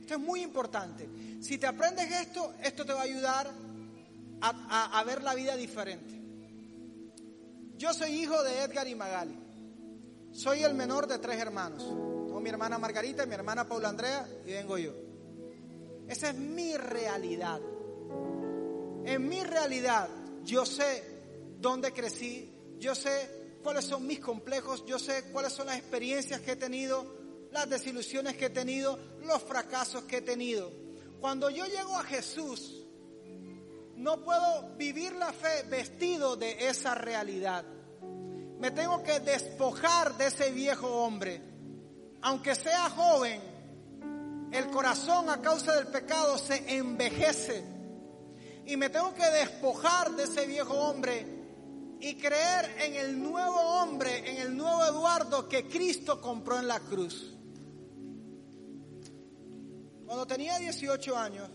Esto 0.00 0.14
es 0.14 0.20
muy 0.20 0.42
importante. 0.42 1.08
Si 1.40 1.58
te 1.58 1.66
aprendes 1.66 2.10
esto, 2.10 2.54
esto 2.62 2.86
te 2.86 2.94
va 2.94 3.00
a 3.00 3.04
ayudar 3.04 3.50
a, 4.40 4.98
a 4.98 5.04
ver 5.04 5.22
la 5.22 5.34
vida 5.34 5.56
diferente. 5.56 6.18
Yo 7.76 7.92
soy 7.92 8.10
hijo 8.12 8.42
de 8.42 8.62
Edgar 8.62 8.88
y 8.88 8.94
Magali. 8.94 9.38
Soy 10.32 10.62
el 10.62 10.74
menor 10.74 11.06
de 11.06 11.18
tres 11.18 11.38
hermanos 11.38 12.09
mi 12.40 12.50
hermana 12.50 12.78
Margarita, 12.78 13.26
mi 13.26 13.34
hermana 13.34 13.68
Paula 13.68 13.90
Andrea 13.90 14.26
y 14.46 14.52
vengo 14.52 14.78
yo. 14.78 14.92
Esa 16.08 16.30
es 16.30 16.36
mi 16.36 16.76
realidad. 16.76 17.60
En 19.04 19.28
mi 19.28 19.42
realidad 19.42 20.08
yo 20.44 20.66
sé 20.66 21.04
dónde 21.58 21.92
crecí, 21.92 22.52
yo 22.78 22.94
sé 22.94 23.58
cuáles 23.62 23.84
son 23.84 24.06
mis 24.06 24.20
complejos, 24.20 24.84
yo 24.86 24.98
sé 24.98 25.24
cuáles 25.32 25.52
son 25.52 25.66
las 25.66 25.78
experiencias 25.78 26.40
que 26.40 26.52
he 26.52 26.56
tenido, 26.56 27.06
las 27.52 27.68
desilusiones 27.68 28.36
que 28.36 28.46
he 28.46 28.50
tenido, 28.50 28.98
los 29.22 29.42
fracasos 29.42 30.04
que 30.04 30.18
he 30.18 30.22
tenido. 30.22 30.70
Cuando 31.20 31.50
yo 31.50 31.66
llego 31.66 31.96
a 31.96 32.04
Jesús, 32.04 32.86
no 33.96 34.24
puedo 34.24 34.76
vivir 34.76 35.12
la 35.12 35.32
fe 35.32 35.64
vestido 35.68 36.36
de 36.36 36.68
esa 36.68 36.94
realidad. 36.94 37.64
Me 38.58 38.70
tengo 38.70 39.02
que 39.02 39.20
despojar 39.20 40.16
de 40.16 40.26
ese 40.26 40.50
viejo 40.52 40.88
hombre 40.88 41.49
aunque 42.22 42.54
sea 42.54 42.90
joven, 42.90 43.40
el 44.52 44.66
corazón 44.70 45.30
a 45.30 45.40
causa 45.40 45.76
del 45.76 45.86
pecado 45.86 46.36
se 46.38 46.76
envejece. 46.76 47.64
Y 48.66 48.76
me 48.76 48.90
tengo 48.90 49.14
que 49.14 49.24
despojar 49.24 50.14
de 50.16 50.24
ese 50.24 50.46
viejo 50.46 50.74
hombre 50.74 51.26
y 52.00 52.14
creer 52.16 52.76
en 52.80 52.94
el 52.94 53.22
nuevo 53.22 53.58
hombre, 53.58 54.30
en 54.30 54.36
el 54.38 54.56
nuevo 54.56 54.84
Eduardo 54.84 55.48
que 55.48 55.66
Cristo 55.66 56.20
compró 56.20 56.58
en 56.58 56.68
la 56.68 56.80
cruz. 56.80 57.34
Cuando 60.04 60.26
tenía 60.26 60.58
18 60.58 61.16
años, 61.16 61.48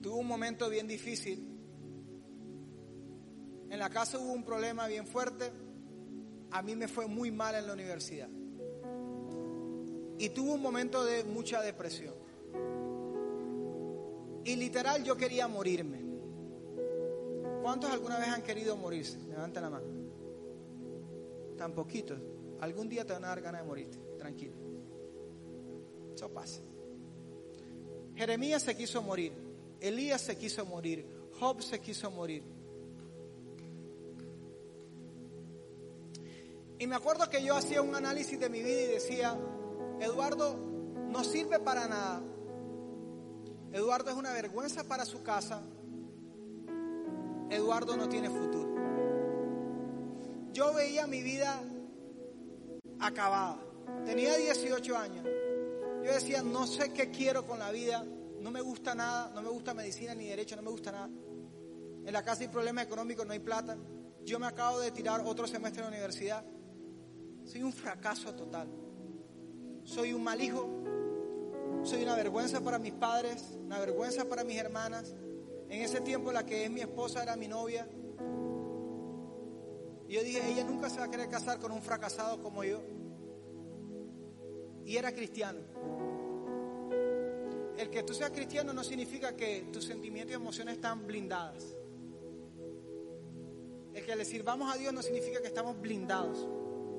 tuve 0.00 0.14
un 0.14 0.26
momento 0.26 0.68
bien 0.68 0.86
difícil. 0.86 1.48
En 3.70 3.78
la 3.78 3.90
casa 3.90 4.18
hubo 4.18 4.32
un 4.32 4.44
problema 4.44 4.86
bien 4.86 5.06
fuerte. 5.06 5.52
A 6.50 6.62
mí 6.62 6.76
me 6.76 6.88
fue 6.88 7.06
muy 7.06 7.30
mal 7.30 7.54
en 7.54 7.66
la 7.66 7.72
universidad 7.72 8.28
y 10.22 10.28
tuvo 10.28 10.54
un 10.54 10.62
momento 10.62 11.04
de 11.04 11.24
mucha 11.24 11.60
depresión. 11.60 12.14
Y 14.44 14.54
literal 14.54 15.02
yo 15.02 15.16
quería 15.16 15.48
morirme. 15.48 16.00
¿Cuántos 17.60 17.90
alguna 17.90 18.18
vez 18.20 18.28
han 18.28 18.42
querido 18.42 18.76
morirse? 18.76 19.18
Levanten 19.26 19.64
la 19.64 19.70
mano. 19.70 19.86
Tan 21.58 21.74
poquitos. 21.74 22.20
Algún 22.60 22.88
día 22.88 23.04
te 23.04 23.14
van 23.14 23.24
a 23.24 23.28
dar 23.28 23.40
ganas 23.40 23.62
de 23.62 23.66
morirte. 23.66 23.98
Tranquilo. 24.16 24.54
Eso 26.14 26.32
pasa. 26.32 26.60
Jeremías 28.14 28.62
se 28.62 28.76
quiso 28.76 29.02
morir. 29.02 29.32
Elías 29.80 30.20
se 30.20 30.36
quiso 30.36 30.64
morir. 30.64 31.04
Job 31.40 31.60
se 31.62 31.80
quiso 31.80 32.12
morir. 32.12 32.44
Y 36.78 36.86
me 36.86 36.94
acuerdo 36.94 37.28
que 37.28 37.42
yo 37.42 37.56
hacía 37.56 37.82
un 37.82 37.96
análisis 37.96 38.38
de 38.38 38.48
mi 38.48 38.62
vida 38.62 38.82
y 38.82 38.86
decía, 38.86 39.36
Eduardo 40.02 40.56
no 41.10 41.22
sirve 41.22 41.60
para 41.60 41.86
nada. 41.86 42.20
Eduardo 43.72 44.10
es 44.10 44.16
una 44.16 44.32
vergüenza 44.32 44.82
para 44.82 45.04
su 45.04 45.22
casa. 45.22 45.62
Eduardo 47.48 47.96
no 47.96 48.08
tiene 48.08 48.28
futuro. 48.28 48.68
Yo 50.52 50.74
veía 50.74 51.06
mi 51.06 51.22
vida 51.22 51.62
acabada. 52.98 53.58
Tenía 54.04 54.36
18 54.36 54.96
años. 54.96 55.24
Yo 56.04 56.12
decía, 56.12 56.42
no 56.42 56.66
sé 56.66 56.92
qué 56.92 57.10
quiero 57.10 57.46
con 57.46 57.60
la 57.60 57.70
vida. 57.70 58.04
No 58.40 58.50
me 58.50 58.60
gusta 58.60 58.96
nada. 58.96 59.30
No 59.32 59.40
me 59.40 59.50
gusta 59.50 59.72
medicina 59.72 60.16
ni 60.16 60.26
derecho. 60.26 60.56
No 60.56 60.62
me 60.62 60.70
gusta 60.70 60.90
nada. 60.90 61.10
En 62.04 62.12
la 62.12 62.24
casa 62.24 62.42
hay 62.42 62.48
problemas 62.48 62.86
económicos, 62.86 63.24
no 63.24 63.32
hay 63.34 63.38
plata. 63.38 63.76
Yo 64.24 64.40
me 64.40 64.46
acabo 64.46 64.80
de 64.80 64.90
tirar 64.90 65.22
otro 65.24 65.46
semestre 65.46 65.84
en 65.84 65.90
la 65.90 65.96
universidad. 65.96 66.44
Soy 67.44 67.62
un 67.62 67.72
fracaso 67.72 68.34
total 68.34 68.68
soy 69.84 70.12
un 70.12 70.22
mal 70.22 70.40
hijo, 70.40 70.68
soy 71.84 72.02
una 72.02 72.14
vergüenza 72.14 72.60
para 72.60 72.78
mis 72.78 72.92
padres, 72.92 73.58
una 73.64 73.78
vergüenza 73.78 74.24
para 74.24 74.44
mis 74.44 74.56
hermanas. 74.56 75.14
En 75.68 75.80
ese 75.82 76.00
tiempo 76.00 76.32
la 76.32 76.44
que 76.44 76.64
es 76.64 76.70
mi 76.70 76.80
esposa 76.80 77.22
era 77.22 77.36
mi 77.36 77.48
novia. 77.48 77.88
Y 80.06 80.14
yo 80.14 80.22
dije, 80.22 80.40
ella 80.50 80.64
nunca 80.64 80.90
se 80.90 80.98
va 80.98 81.06
a 81.06 81.10
querer 81.10 81.28
casar 81.28 81.58
con 81.58 81.72
un 81.72 81.82
fracasado 81.82 82.42
como 82.42 82.64
yo. 82.64 82.82
Y 84.84 84.96
era 84.96 85.12
cristiano. 85.12 85.60
El 87.78 87.90
que 87.90 88.02
tú 88.02 88.14
seas 88.14 88.30
cristiano 88.30 88.72
no 88.72 88.84
significa 88.84 89.34
que 89.34 89.68
tus 89.72 89.84
sentimientos 89.84 90.32
y 90.32 90.34
emociones 90.34 90.74
están 90.74 91.06
blindadas. 91.06 91.74
El 93.94 94.04
que 94.04 94.14
le 94.14 94.24
sirvamos 94.24 94.72
a 94.72 94.78
Dios 94.78 94.92
no 94.92 95.02
significa 95.02 95.40
que 95.40 95.48
estamos 95.48 95.80
blindados. 95.80 96.46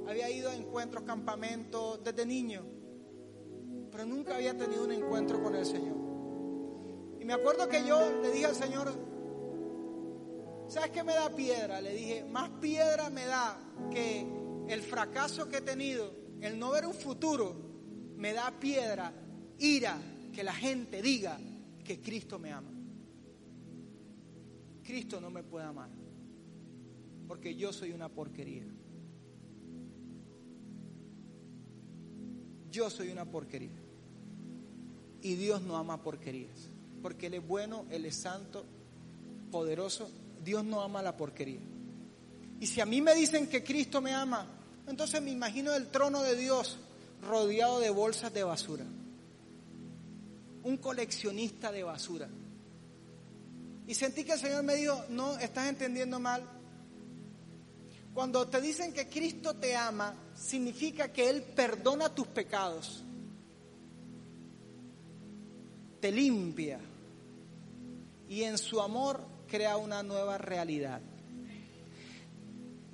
Había 0.07 0.29
ido 0.29 0.49
a 0.49 0.55
encuentros, 0.55 1.03
campamentos 1.03 2.03
desde 2.03 2.25
niño, 2.25 2.65
pero 3.93 4.08
nunca 4.08 4.38
había 4.38 4.58
tenido 4.58 4.86
un 4.86 4.91
encuentro 4.91 5.41
con 5.43 5.56
el 5.56 5.67
Señor. 5.67 5.95
Y 7.21 7.25
me 7.25 7.34
acuerdo 7.34 7.69
que 7.69 7.86
yo 7.86 8.21
le 8.23 8.32
dije 8.32 8.47
al 8.47 8.56
Señor, 8.56 8.91
¿sabes 10.67 10.89
qué 10.89 11.03
me 11.03 11.13
da 11.13 11.29
piedra? 11.29 11.79
Le 11.79 11.93
dije, 11.93 12.25
más 12.25 12.49
piedra 12.60 13.12
me 13.12 13.27
da 13.27 13.56
que 13.91 14.25
el 14.67 14.82
fracaso 14.82 15.47
que 15.47 15.58
he 15.58 15.62
tenido, 15.62 16.12
el 16.41 16.58
no 16.58 16.71
ver 16.71 16.88
un 16.88 16.95
futuro, 16.95 17.56
me 18.17 18.34
da 18.34 18.51
piedra, 18.60 19.13
ira, 19.60 19.95
que 20.34 20.43
la 20.43 20.56
gente 20.56 21.03
diga 21.03 21.38
que 21.86 22.01
Cristo 22.01 22.39
me 22.39 22.51
ama. 22.51 22.71
Cristo 24.82 25.21
no 25.21 25.29
me 25.29 25.43
puede 25.43 25.67
amar, 25.67 25.91
porque 27.27 27.53
yo 27.53 27.71
soy 27.71 27.91
una 27.91 28.10
porquería. 28.10 28.65
Yo 32.71 32.89
soy 32.89 33.10
una 33.10 33.25
porquería. 33.25 33.82
Y 35.23 35.36
Dios 35.36 35.62
no 35.62 35.77
ama 35.77 36.03
porquerías, 36.03 36.69
porque 37.01 37.27
Él 37.27 37.36
es 37.36 37.47
bueno, 37.47 37.86
Él 37.89 38.05
es 38.05 38.15
santo, 38.15 38.65
poderoso. 39.51 40.12
Dios 40.43 40.63
no 40.63 40.81
ama 40.81 41.01
la 41.01 41.15
porquería. 41.17 41.62
Y 42.59 42.67
si 42.67 42.81
a 42.81 42.86
mí 42.86 43.01
me 43.01 43.15
dicen 43.15 43.47
que 43.47 43.63
Cristo 43.63 44.01
me 44.01 44.13
ama, 44.13 44.45
entonces 44.88 45.21
me 45.21 45.31
imagino 45.31 45.73
el 45.73 45.88
trono 45.88 46.21
de 46.21 46.36
Dios 46.36 46.77
rodeado 47.27 47.79
de 47.79 47.89
bolsas 47.89 48.33
de 48.33 48.43
basura. 48.43 48.86
Un 50.63 50.77
coleccionista 50.77 51.71
de 51.71 51.83
basura. 51.83 52.29
Y 53.88 53.93
sentí 53.95 54.23
que 54.23 54.33
el 54.33 54.39
Señor 54.39 54.63
me 54.63 54.75
dijo, 54.75 55.03
no, 55.09 55.38
estás 55.38 55.67
entendiendo 55.67 56.19
mal. 56.19 56.43
Cuando 58.13 58.47
te 58.47 58.62
dicen 58.62 58.93
que 58.93 59.07
Cristo 59.07 59.55
te 59.55 59.75
ama, 59.75 60.13
significa 60.36 61.12
que 61.12 61.29
Él 61.29 61.43
perdona 61.43 62.13
tus 62.13 62.27
pecados, 62.27 63.03
te 66.03 66.11
limpia 66.11 66.81
y 68.27 68.43
en 68.43 68.57
su 68.57 68.81
amor 68.81 69.21
crea 69.47 69.77
una 69.77 70.03
nueva 70.03 70.37
realidad. 70.37 70.99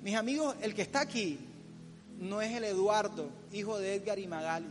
Mis 0.00 0.14
amigos, 0.14 0.54
el 0.62 0.76
que 0.76 0.82
está 0.82 1.00
aquí 1.00 1.36
no 2.20 2.40
es 2.40 2.52
el 2.52 2.62
Eduardo, 2.62 3.28
hijo 3.52 3.80
de 3.80 3.96
Edgar 3.96 4.20
y 4.20 4.28
Magali. 4.28 4.68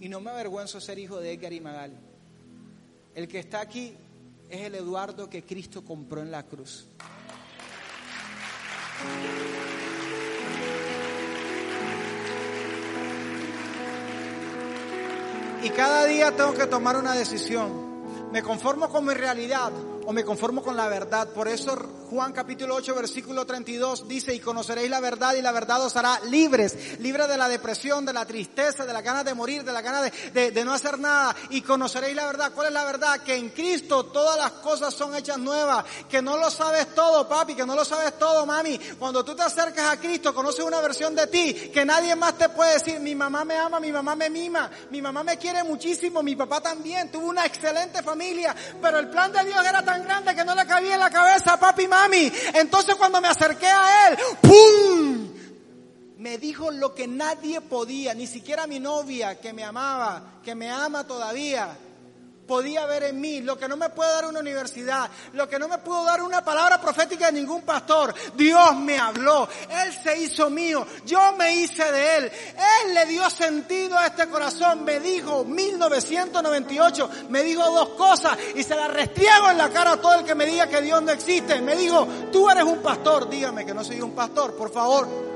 Y 0.00 0.08
no 0.08 0.20
me 0.20 0.32
avergüenzo 0.32 0.80
ser 0.80 0.98
hijo 0.98 1.20
de 1.20 1.32
Edgar 1.32 1.52
y 1.52 1.60
Magali. 1.60 1.94
El 3.14 3.28
que 3.28 3.38
está 3.38 3.60
aquí 3.60 3.94
es 4.50 4.62
el 4.62 4.74
Eduardo 4.74 5.30
que 5.30 5.44
Cristo 5.44 5.84
compró 5.84 6.22
en 6.22 6.32
la 6.32 6.42
cruz. 6.44 6.88
Y 15.62 15.70
cada 15.70 16.04
día 16.06 16.32
tengo 16.32 16.54
que 16.54 16.66
tomar 16.66 16.96
una 16.96 17.12
decisión. 17.12 17.92
¿Me 18.32 18.42
conformo 18.42 18.88
con 18.88 19.06
mi 19.06 19.14
realidad 19.14 19.70
o 20.04 20.12
me 20.12 20.24
conformo 20.24 20.62
con 20.62 20.76
la 20.76 20.88
verdad? 20.88 21.28
Por 21.28 21.46
eso 21.46 21.76
Juan 22.12 22.32
capítulo 22.32 22.74
8 22.74 22.94
versículo 22.94 23.46
32 23.46 24.06
dice, 24.06 24.34
y 24.34 24.38
conoceréis 24.38 24.90
la 24.90 25.00
verdad 25.00 25.34
y 25.34 25.40
la 25.40 25.50
verdad 25.50 25.82
os 25.82 25.96
hará 25.96 26.20
libres, 26.28 27.00
libres 27.00 27.26
de 27.26 27.38
la 27.38 27.48
depresión, 27.48 28.04
de 28.04 28.12
la 28.12 28.26
tristeza, 28.26 28.84
de 28.84 28.92
la 28.92 29.00
ganas 29.00 29.24
de 29.24 29.32
morir, 29.32 29.64
de 29.64 29.72
la 29.72 29.80
ganas 29.80 30.12
de, 30.34 30.50
de, 30.50 30.64
no 30.64 30.74
hacer 30.74 30.98
nada. 30.98 31.34
Y 31.48 31.62
conoceréis 31.62 32.14
la 32.14 32.26
verdad. 32.26 32.52
¿Cuál 32.54 32.66
es 32.66 32.74
la 32.74 32.84
verdad? 32.84 33.22
Que 33.22 33.34
en 33.34 33.48
Cristo 33.48 34.04
todas 34.04 34.36
las 34.36 34.50
cosas 34.60 34.92
son 34.92 35.16
hechas 35.16 35.38
nuevas, 35.38 35.86
que 36.10 36.20
no 36.20 36.36
lo 36.36 36.50
sabes 36.50 36.94
todo, 36.94 37.26
papi, 37.26 37.54
que 37.54 37.64
no 37.64 37.74
lo 37.74 37.82
sabes 37.82 38.18
todo, 38.18 38.44
mami. 38.44 38.78
Cuando 38.98 39.24
tú 39.24 39.34
te 39.34 39.44
acercas 39.44 39.92
a 39.92 39.98
Cristo, 39.98 40.34
conoces 40.34 40.66
una 40.66 40.82
versión 40.82 41.14
de 41.14 41.28
ti 41.28 41.70
que 41.72 41.86
nadie 41.86 42.14
más 42.14 42.36
te 42.36 42.50
puede 42.50 42.74
decir, 42.74 43.00
mi 43.00 43.14
mamá 43.14 43.42
me 43.46 43.56
ama, 43.56 43.80
mi 43.80 43.90
mamá 43.90 44.14
me 44.14 44.28
mima, 44.28 44.70
mi 44.90 45.00
mamá 45.00 45.24
me 45.24 45.38
quiere 45.38 45.64
muchísimo, 45.64 46.22
mi 46.22 46.36
papá 46.36 46.60
también, 46.60 47.10
tuvo 47.10 47.28
una 47.28 47.46
excelente 47.46 48.02
familia, 48.02 48.54
pero 48.82 48.98
el 48.98 49.08
plan 49.08 49.32
de 49.32 49.44
Dios 49.44 49.64
era 49.64 49.82
tan 49.82 50.04
grande 50.04 50.34
que 50.34 50.44
no 50.44 50.54
le 50.54 50.66
cabía 50.66 50.92
en 50.92 51.00
la 51.00 51.08
cabeza, 51.08 51.58
papi, 51.58 51.88
mami 51.88 52.01
entonces 52.54 52.94
cuando 52.96 53.20
me 53.20 53.28
acerqué 53.28 53.66
a 53.66 54.08
él, 54.08 54.18
¡pum! 54.40 55.28
Me 56.18 56.38
dijo 56.38 56.70
lo 56.70 56.94
que 56.94 57.08
nadie 57.08 57.60
podía, 57.60 58.14
ni 58.14 58.26
siquiera 58.26 58.66
mi 58.66 58.78
novia 58.78 59.40
que 59.40 59.52
me 59.52 59.64
amaba, 59.64 60.40
que 60.44 60.54
me 60.54 60.70
ama 60.70 61.04
todavía, 61.06 61.76
podía 62.46 62.86
ver 62.86 63.04
en 63.04 63.20
mí, 63.20 63.40
lo 63.40 63.58
que 63.58 63.68
no 63.68 63.76
me 63.76 63.90
puede 63.90 64.12
dar 64.12 64.26
una 64.26 64.40
universidad, 64.40 65.10
lo 65.32 65.48
que 65.48 65.58
no 65.58 65.68
me 65.68 65.78
pudo 65.78 66.04
dar 66.04 66.22
una 66.22 66.44
palabra 66.44 66.80
profética 66.80 67.26
de 67.26 67.32
ningún 67.32 67.62
pastor. 67.62 68.14
Dios 68.34 68.76
me 68.76 68.98
habló, 68.98 69.48
Él 69.68 69.92
se 70.02 70.18
hizo 70.18 70.50
mío, 70.50 70.86
yo 71.04 71.32
me 71.32 71.54
hice 71.54 71.90
de 71.90 72.16
Él, 72.16 72.24
Él 72.24 72.94
le 72.94 73.06
dio 73.06 73.28
sentido 73.30 73.96
a 73.96 74.06
este 74.06 74.28
corazón, 74.28 74.84
me 74.84 75.00
dijo 75.00 75.44
1998, 75.44 77.10
me 77.28 77.42
dijo 77.42 77.64
dos 77.70 77.90
cosas 77.90 78.36
y 78.54 78.62
se 78.62 78.74
las 78.74 78.92
restriego 78.92 79.50
en 79.50 79.58
la 79.58 79.70
cara 79.70 79.92
a 79.92 80.00
todo 80.00 80.14
el 80.14 80.24
que 80.24 80.34
me 80.34 80.46
diga 80.46 80.68
que 80.68 80.82
Dios 80.82 81.02
no 81.02 81.12
existe. 81.12 81.60
Me 81.60 81.76
dijo, 81.76 82.06
tú 82.30 82.50
eres 82.50 82.64
un 82.64 82.82
pastor, 82.82 83.28
dígame 83.28 83.64
que 83.64 83.74
no 83.74 83.84
soy 83.84 84.00
un 84.00 84.12
pastor, 84.12 84.54
por 84.54 84.72
favor. 84.72 85.31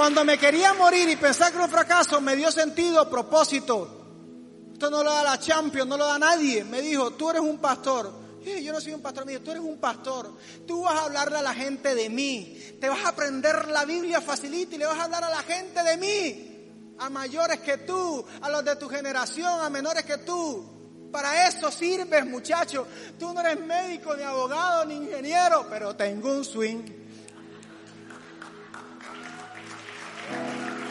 Cuando 0.00 0.24
me 0.24 0.38
quería 0.38 0.72
morir 0.72 1.10
y 1.10 1.16
pensar 1.16 1.50
que 1.50 1.56
era 1.56 1.66
un 1.66 1.70
fracaso, 1.70 2.22
me 2.22 2.34
dio 2.34 2.50
sentido, 2.50 3.10
propósito. 3.10 4.70
Esto 4.72 4.88
no 4.88 5.04
lo 5.04 5.12
da 5.12 5.22
la 5.22 5.38
Champions, 5.38 5.86
no 5.86 5.98
lo 5.98 6.06
da 6.06 6.18
nadie. 6.18 6.64
Me 6.64 6.80
dijo, 6.80 7.10
tú 7.10 7.28
eres 7.28 7.42
un 7.42 7.58
pastor. 7.58 8.10
yo 8.42 8.72
no 8.72 8.80
soy 8.80 8.94
un 8.94 9.02
pastor, 9.02 9.26
me 9.26 9.32
dijo, 9.32 9.44
tú 9.44 9.50
eres 9.50 9.62
un 9.62 9.76
pastor. 9.76 10.34
Tú 10.66 10.84
vas 10.84 10.94
a 10.94 11.04
hablarle 11.04 11.36
a 11.36 11.42
la 11.42 11.52
gente 11.52 11.94
de 11.94 12.08
mí. 12.08 12.78
Te 12.80 12.88
vas 12.88 13.04
a 13.04 13.10
aprender 13.10 13.68
la 13.68 13.84
Biblia 13.84 14.22
facilita 14.22 14.74
y 14.74 14.78
le 14.78 14.86
vas 14.86 14.98
a 14.98 15.04
hablar 15.04 15.22
a 15.22 15.28
la 15.28 15.42
gente 15.42 15.82
de 15.82 15.96
mí. 15.98 16.96
A 16.98 17.10
mayores 17.10 17.60
que 17.60 17.76
tú, 17.76 18.24
a 18.40 18.48
los 18.48 18.64
de 18.64 18.76
tu 18.76 18.88
generación, 18.88 19.60
a 19.60 19.68
menores 19.68 20.04
que 20.04 20.16
tú. 20.16 21.10
Para 21.12 21.46
eso 21.46 21.70
sirves, 21.70 22.24
muchacho. 22.24 22.86
Tú 23.18 23.34
no 23.34 23.42
eres 23.42 23.60
médico, 23.60 24.16
ni 24.16 24.22
abogado, 24.22 24.86
ni 24.86 24.94
ingeniero, 24.94 25.66
pero 25.68 25.94
tengo 25.94 26.32
un 26.32 26.42
swing. 26.42 26.99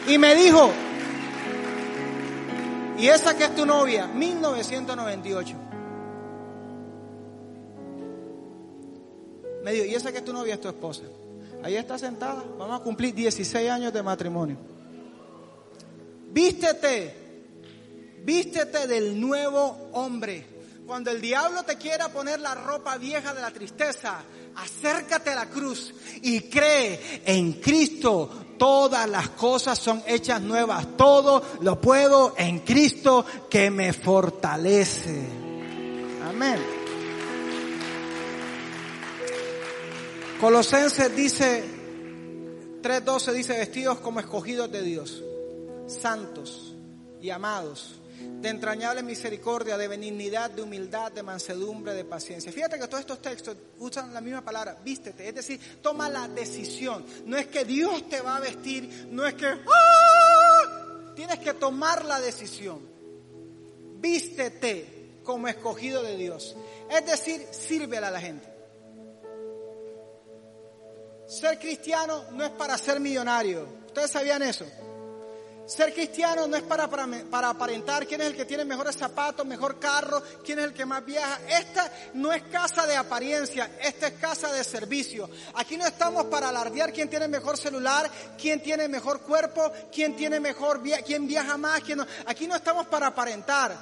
Y 0.08 0.18
me 0.18 0.34
dijo, 0.34 0.72
¿y 2.98 3.08
esa 3.08 3.36
que 3.36 3.44
es 3.44 3.54
tu 3.54 3.66
novia? 3.66 4.06
1998. 4.06 5.56
Me 9.62 9.72
dijo, 9.72 9.84
¿y 9.84 9.94
esa 9.94 10.10
que 10.10 10.18
es 10.18 10.24
tu 10.24 10.32
novia 10.32 10.54
es 10.54 10.60
tu 10.60 10.68
esposa? 10.68 11.02
Ahí 11.62 11.76
está 11.76 11.98
sentada, 11.98 12.42
vamos 12.58 12.80
a 12.80 12.82
cumplir 12.82 13.14
16 13.14 13.70
años 13.70 13.92
de 13.92 14.02
matrimonio. 14.02 14.56
Vístete, 16.32 17.14
vístete 18.24 18.86
del 18.86 19.20
nuevo 19.20 19.90
hombre. 19.92 20.46
Cuando 20.86 21.10
el 21.10 21.20
diablo 21.20 21.62
te 21.62 21.76
quiera 21.76 22.08
poner 22.08 22.40
la 22.40 22.54
ropa 22.54 22.96
vieja 22.96 23.34
de 23.34 23.42
la 23.42 23.50
tristeza, 23.50 24.22
acércate 24.56 25.30
a 25.30 25.34
la 25.36 25.50
cruz 25.50 25.94
y 26.22 26.40
cree 26.42 27.22
en 27.26 27.52
Cristo 27.54 28.30
todas 28.60 29.08
las 29.08 29.30
cosas 29.30 29.78
son 29.78 30.02
hechas 30.06 30.42
nuevas. 30.42 30.86
Todo 30.98 31.42
lo 31.62 31.80
puedo 31.80 32.34
en 32.36 32.58
Cristo 32.58 33.24
que 33.48 33.70
me 33.70 33.94
fortalece. 33.94 35.26
Amén. 36.28 36.62
Colosenses 40.38 41.16
dice, 41.16 41.64
3.12 42.82 43.32
dice, 43.32 43.58
vestidos 43.58 43.98
como 44.00 44.20
escogidos 44.20 44.70
de 44.70 44.82
Dios, 44.82 45.22
santos 45.86 46.74
y 47.22 47.30
amados 47.30 47.99
de 48.20 48.48
entrañable 48.48 49.02
misericordia, 49.02 49.76
de 49.76 49.88
benignidad, 49.88 50.50
de 50.50 50.62
humildad, 50.62 51.12
de 51.12 51.22
mansedumbre, 51.22 51.94
de 51.94 52.04
paciencia. 52.04 52.52
Fíjate 52.52 52.78
que 52.78 52.86
todos 52.86 53.00
estos 53.00 53.20
textos 53.20 53.56
usan 53.78 54.12
la 54.14 54.20
misma 54.20 54.42
palabra, 54.42 54.78
vístete, 54.84 55.28
es 55.28 55.34
decir, 55.34 55.60
toma 55.82 56.08
la 56.08 56.28
decisión. 56.28 57.04
No 57.26 57.36
es 57.36 57.46
que 57.48 57.64
Dios 57.64 58.08
te 58.08 58.20
va 58.20 58.36
a 58.36 58.40
vestir, 58.40 59.08
no 59.10 59.26
es 59.26 59.34
que 59.34 59.46
¡ah! 59.46 61.12
tienes 61.14 61.38
que 61.38 61.54
tomar 61.54 62.04
la 62.04 62.20
decisión. 62.20 62.80
Vístete 64.00 65.18
como 65.22 65.48
escogido 65.48 66.02
de 66.02 66.16
Dios. 66.16 66.56
Es 66.90 67.06
decir, 67.06 67.46
sírvele 67.50 68.06
a 68.06 68.10
la 68.10 68.20
gente. 68.20 68.48
Ser 71.26 71.58
cristiano 71.58 72.24
no 72.32 72.44
es 72.44 72.50
para 72.50 72.76
ser 72.76 72.98
millonario. 72.98 73.66
¿Ustedes 73.86 74.10
sabían 74.10 74.42
eso? 74.42 74.66
Ser 75.70 75.94
cristiano 75.94 76.48
no 76.48 76.56
es 76.56 76.64
para, 76.64 76.88
para, 76.88 77.48
aparentar 77.48 78.04
quién 78.04 78.20
es 78.22 78.26
el 78.26 78.36
que 78.36 78.44
tiene 78.44 78.64
mejores 78.64 78.96
zapatos, 78.96 79.46
mejor 79.46 79.78
carro, 79.78 80.20
quién 80.44 80.58
es 80.58 80.64
el 80.64 80.74
que 80.74 80.84
más 80.84 81.04
viaja. 81.04 81.38
Esta 81.48 81.92
no 82.14 82.32
es 82.32 82.42
casa 82.42 82.88
de 82.88 82.96
apariencia, 82.96 83.70
esta 83.80 84.08
es 84.08 84.14
casa 84.14 84.52
de 84.52 84.64
servicio. 84.64 85.30
Aquí 85.54 85.76
no 85.76 85.86
estamos 85.86 86.24
para 86.24 86.48
alardear 86.48 86.92
quién 86.92 87.08
tiene 87.08 87.28
mejor 87.28 87.56
celular, 87.56 88.10
quién 88.36 88.60
tiene 88.60 88.88
mejor 88.88 89.20
cuerpo, 89.20 89.70
quién 89.92 90.16
tiene 90.16 90.40
mejor, 90.40 90.82
quién 91.06 91.28
viaja 91.28 91.56
más, 91.56 91.82
quién 91.82 91.98
no. 91.98 92.06
Aquí 92.26 92.48
no 92.48 92.56
estamos 92.56 92.88
para 92.88 93.06
aparentar, 93.06 93.78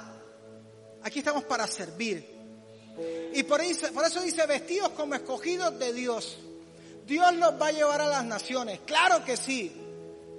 aquí 1.01 1.17
estamos 1.19 1.43
para 1.45 1.65
servir. 1.65 2.37
Y 3.33 3.41
por 3.41 3.61
eso 3.61 4.21
dice 4.21 4.45
vestidos 4.45 4.89
como 4.89 5.15
escogidos 5.15 5.79
de 5.79 5.91
Dios. 5.91 6.37
Dios 7.07 7.33
los 7.33 7.59
va 7.59 7.69
a 7.69 7.71
llevar 7.71 8.01
a 8.01 8.07
las 8.07 8.25
naciones, 8.25 8.81
claro 8.85 9.25
que 9.25 9.35
sí 9.35 9.87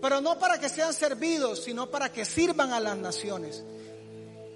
pero 0.01 0.21
no 0.21 0.39
para 0.39 0.59
que 0.59 0.69
sean 0.69 0.95
servidos, 0.95 1.63
sino 1.65 1.91
para 1.91 2.11
que 2.13 2.25
sirvan 2.25 2.73
a 2.73 2.81
las 2.81 2.97
naciones. 2.97 3.65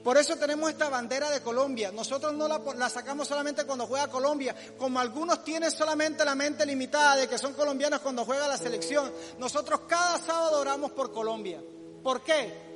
Por 0.03 0.19
eso 0.19 0.37
tenemos 0.37 0.69
esta 0.69 0.91
bandera 0.91 1.31
de 1.31 1.41
Colombia. 1.41 1.91
Nosotros 1.91 2.35
no 2.35 2.47
la, 2.47 2.61
la, 2.77 2.91
sacamos 2.91 3.27
solamente 3.27 3.65
cuando 3.65 3.87
juega 3.87 4.09
Colombia, 4.09 4.55
como 4.77 5.01
algunos 5.01 5.43
tienen 5.43 5.71
solamente 5.71 6.25
la 6.27 6.35
mente 6.35 6.67
limitada 6.67 7.17
de 7.17 7.27
que 7.27 7.39
son 7.39 7.55
colombianos 7.55 8.01
cuando 8.01 8.25
juega 8.27 8.47
la 8.47 8.59
selección. 8.59 9.11
Nosotros 9.39 9.81
cada 9.89 10.19
sábado 10.19 10.61
oramos 10.61 10.91
por 10.93 11.11
Colombia. 11.11 11.63
¿Por 12.03 12.23
qué? 12.23 12.74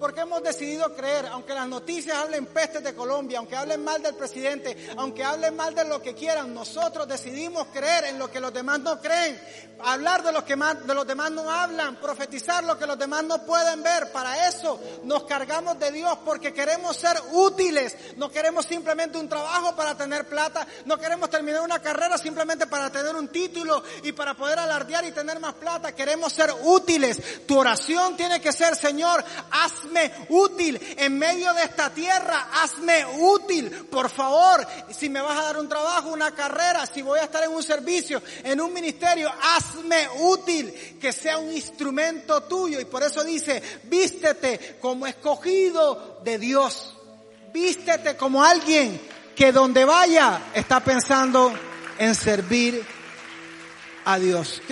Porque 0.00 0.22
hemos 0.22 0.42
decidido 0.42 0.94
creer, 0.96 1.26
aunque 1.26 1.52
las 1.52 1.68
noticias 1.68 2.16
hablen 2.16 2.46
pestes 2.46 2.82
de 2.82 2.94
Colombia, 2.94 3.38
aunque 3.38 3.54
hablen 3.54 3.84
mal 3.84 4.02
del 4.02 4.14
presidente, 4.14 4.74
aunque 4.96 5.22
hablen 5.22 5.54
mal 5.54 5.74
de 5.74 5.84
lo 5.84 6.00
que 6.00 6.14
quieran, 6.14 6.54
nosotros 6.54 7.06
decidimos 7.06 7.66
creer 7.66 8.04
en 8.04 8.18
lo 8.18 8.30
que 8.30 8.40
los 8.40 8.50
demás 8.50 8.80
no 8.80 8.98
creen, 8.98 9.38
hablar 9.84 10.22
de 10.22 10.32
lo 10.32 10.44
que 10.44 10.56
más, 10.56 10.86
de 10.86 10.94
los 10.94 11.06
demás 11.06 11.30
no 11.30 11.50
hablan, 11.50 11.96
profetizar 11.96 12.64
lo 12.64 12.78
que 12.78 12.86
los 12.86 12.98
demás 12.98 13.24
no 13.24 13.44
pueden 13.44 13.82
ver. 13.82 14.10
Para 14.10 14.48
eso 14.48 14.80
nos 15.04 15.24
cargamos 15.24 15.78
de 15.78 15.92
Dios 15.92 16.18
porque 16.24 16.52
queremos 16.52 16.96
ser 16.96 17.20
útiles. 17.32 17.96
No 18.16 18.30
queremos 18.30 18.66
simplemente 18.66 19.18
un 19.18 19.28
trabajo 19.28 19.74
para 19.76 19.96
tener 19.96 20.26
plata, 20.26 20.66
no 20.84 20.98
queremos 20.98 21.30
terminar 21.30 21.62
una 21.62 21.80
carrera 21.80 22.18
simplemente 22.18 22.66
para 22.66 22.90
tener 22.90 23.14
un 23.14 23.28
título 23.28 23.82
y 24.02 24.12
para 24.12 24.34
poder 24.34 24.58
alardear 24.58 25.04
y 25.04 25.12
tener 25.12 25.38
más 25.40 25.54
plata. 25.54 25.94
Queremos 25.94 26.32
ser 26.32 26.50
útiles. 26.62 27.46
Tu 27.46 27.58
oración 27.58 28.16
tiene 28.16 28.40
que 28.40 28.52
ser, 28.52 28.76
Señor, 28.76 29.24
hazme 29.90 30.12
útil 30.28 30.80
en 30.96 31.18
medio 31.18 31.52
de 31.54 31.64
esta 31.64 31.90
tierra, 31.90 32.48
hazme 32.52 33.04
útil, 33.18 33.70
por 33.90 34.08
favor. 34.08 34.66
Si 34.90 35.08
me 35.08 35.20
vas 35.20 35.38
a 35.38 35.42
dar 35.42 35.58
un 35.58 35.68
trabajo, 35.68 36.10
una 36.10 36.32
carrera, 36.34 36.86
si 36.86 37.02
voy 37.02 37.18
a 37.18 37.24
estar 37.24 37.42
en 37.42 37.50
un 37.50 37.62
servicio, 37.62 38.22
en 38.44 38.60
un 38.60 38.72
ministerio, 38.72 39.32
hazme 39.42 40.08
útil, 40.20 40.72
que 41.00 41.12
sea 41.12 41.38
un 41.38 41.52
instrumento 41.52 42.42
tuyo. 42.42 42.80
Y 42.80 42.84
por 42.84 43.02
eso 43.02 43.24
dice, 43.24 43.62
vístete 43.84 44.78
como 44.80 45.06
escogido 45.06 46.20
de 46.22 46.38
Dios. 46.38 46.96
Vístete 47.52 48.16
como 48.16 48.44
alguien 48.44 49.00
que 49.34 49.52
donde 49.52 49.84
vaya 49.84 50.50
está 50.54 50.80
pensando 50.80 51.52
en 51.98 52.14
servir 52.14 52.84
a 54.04 54.18
Dios. 54.18 54.62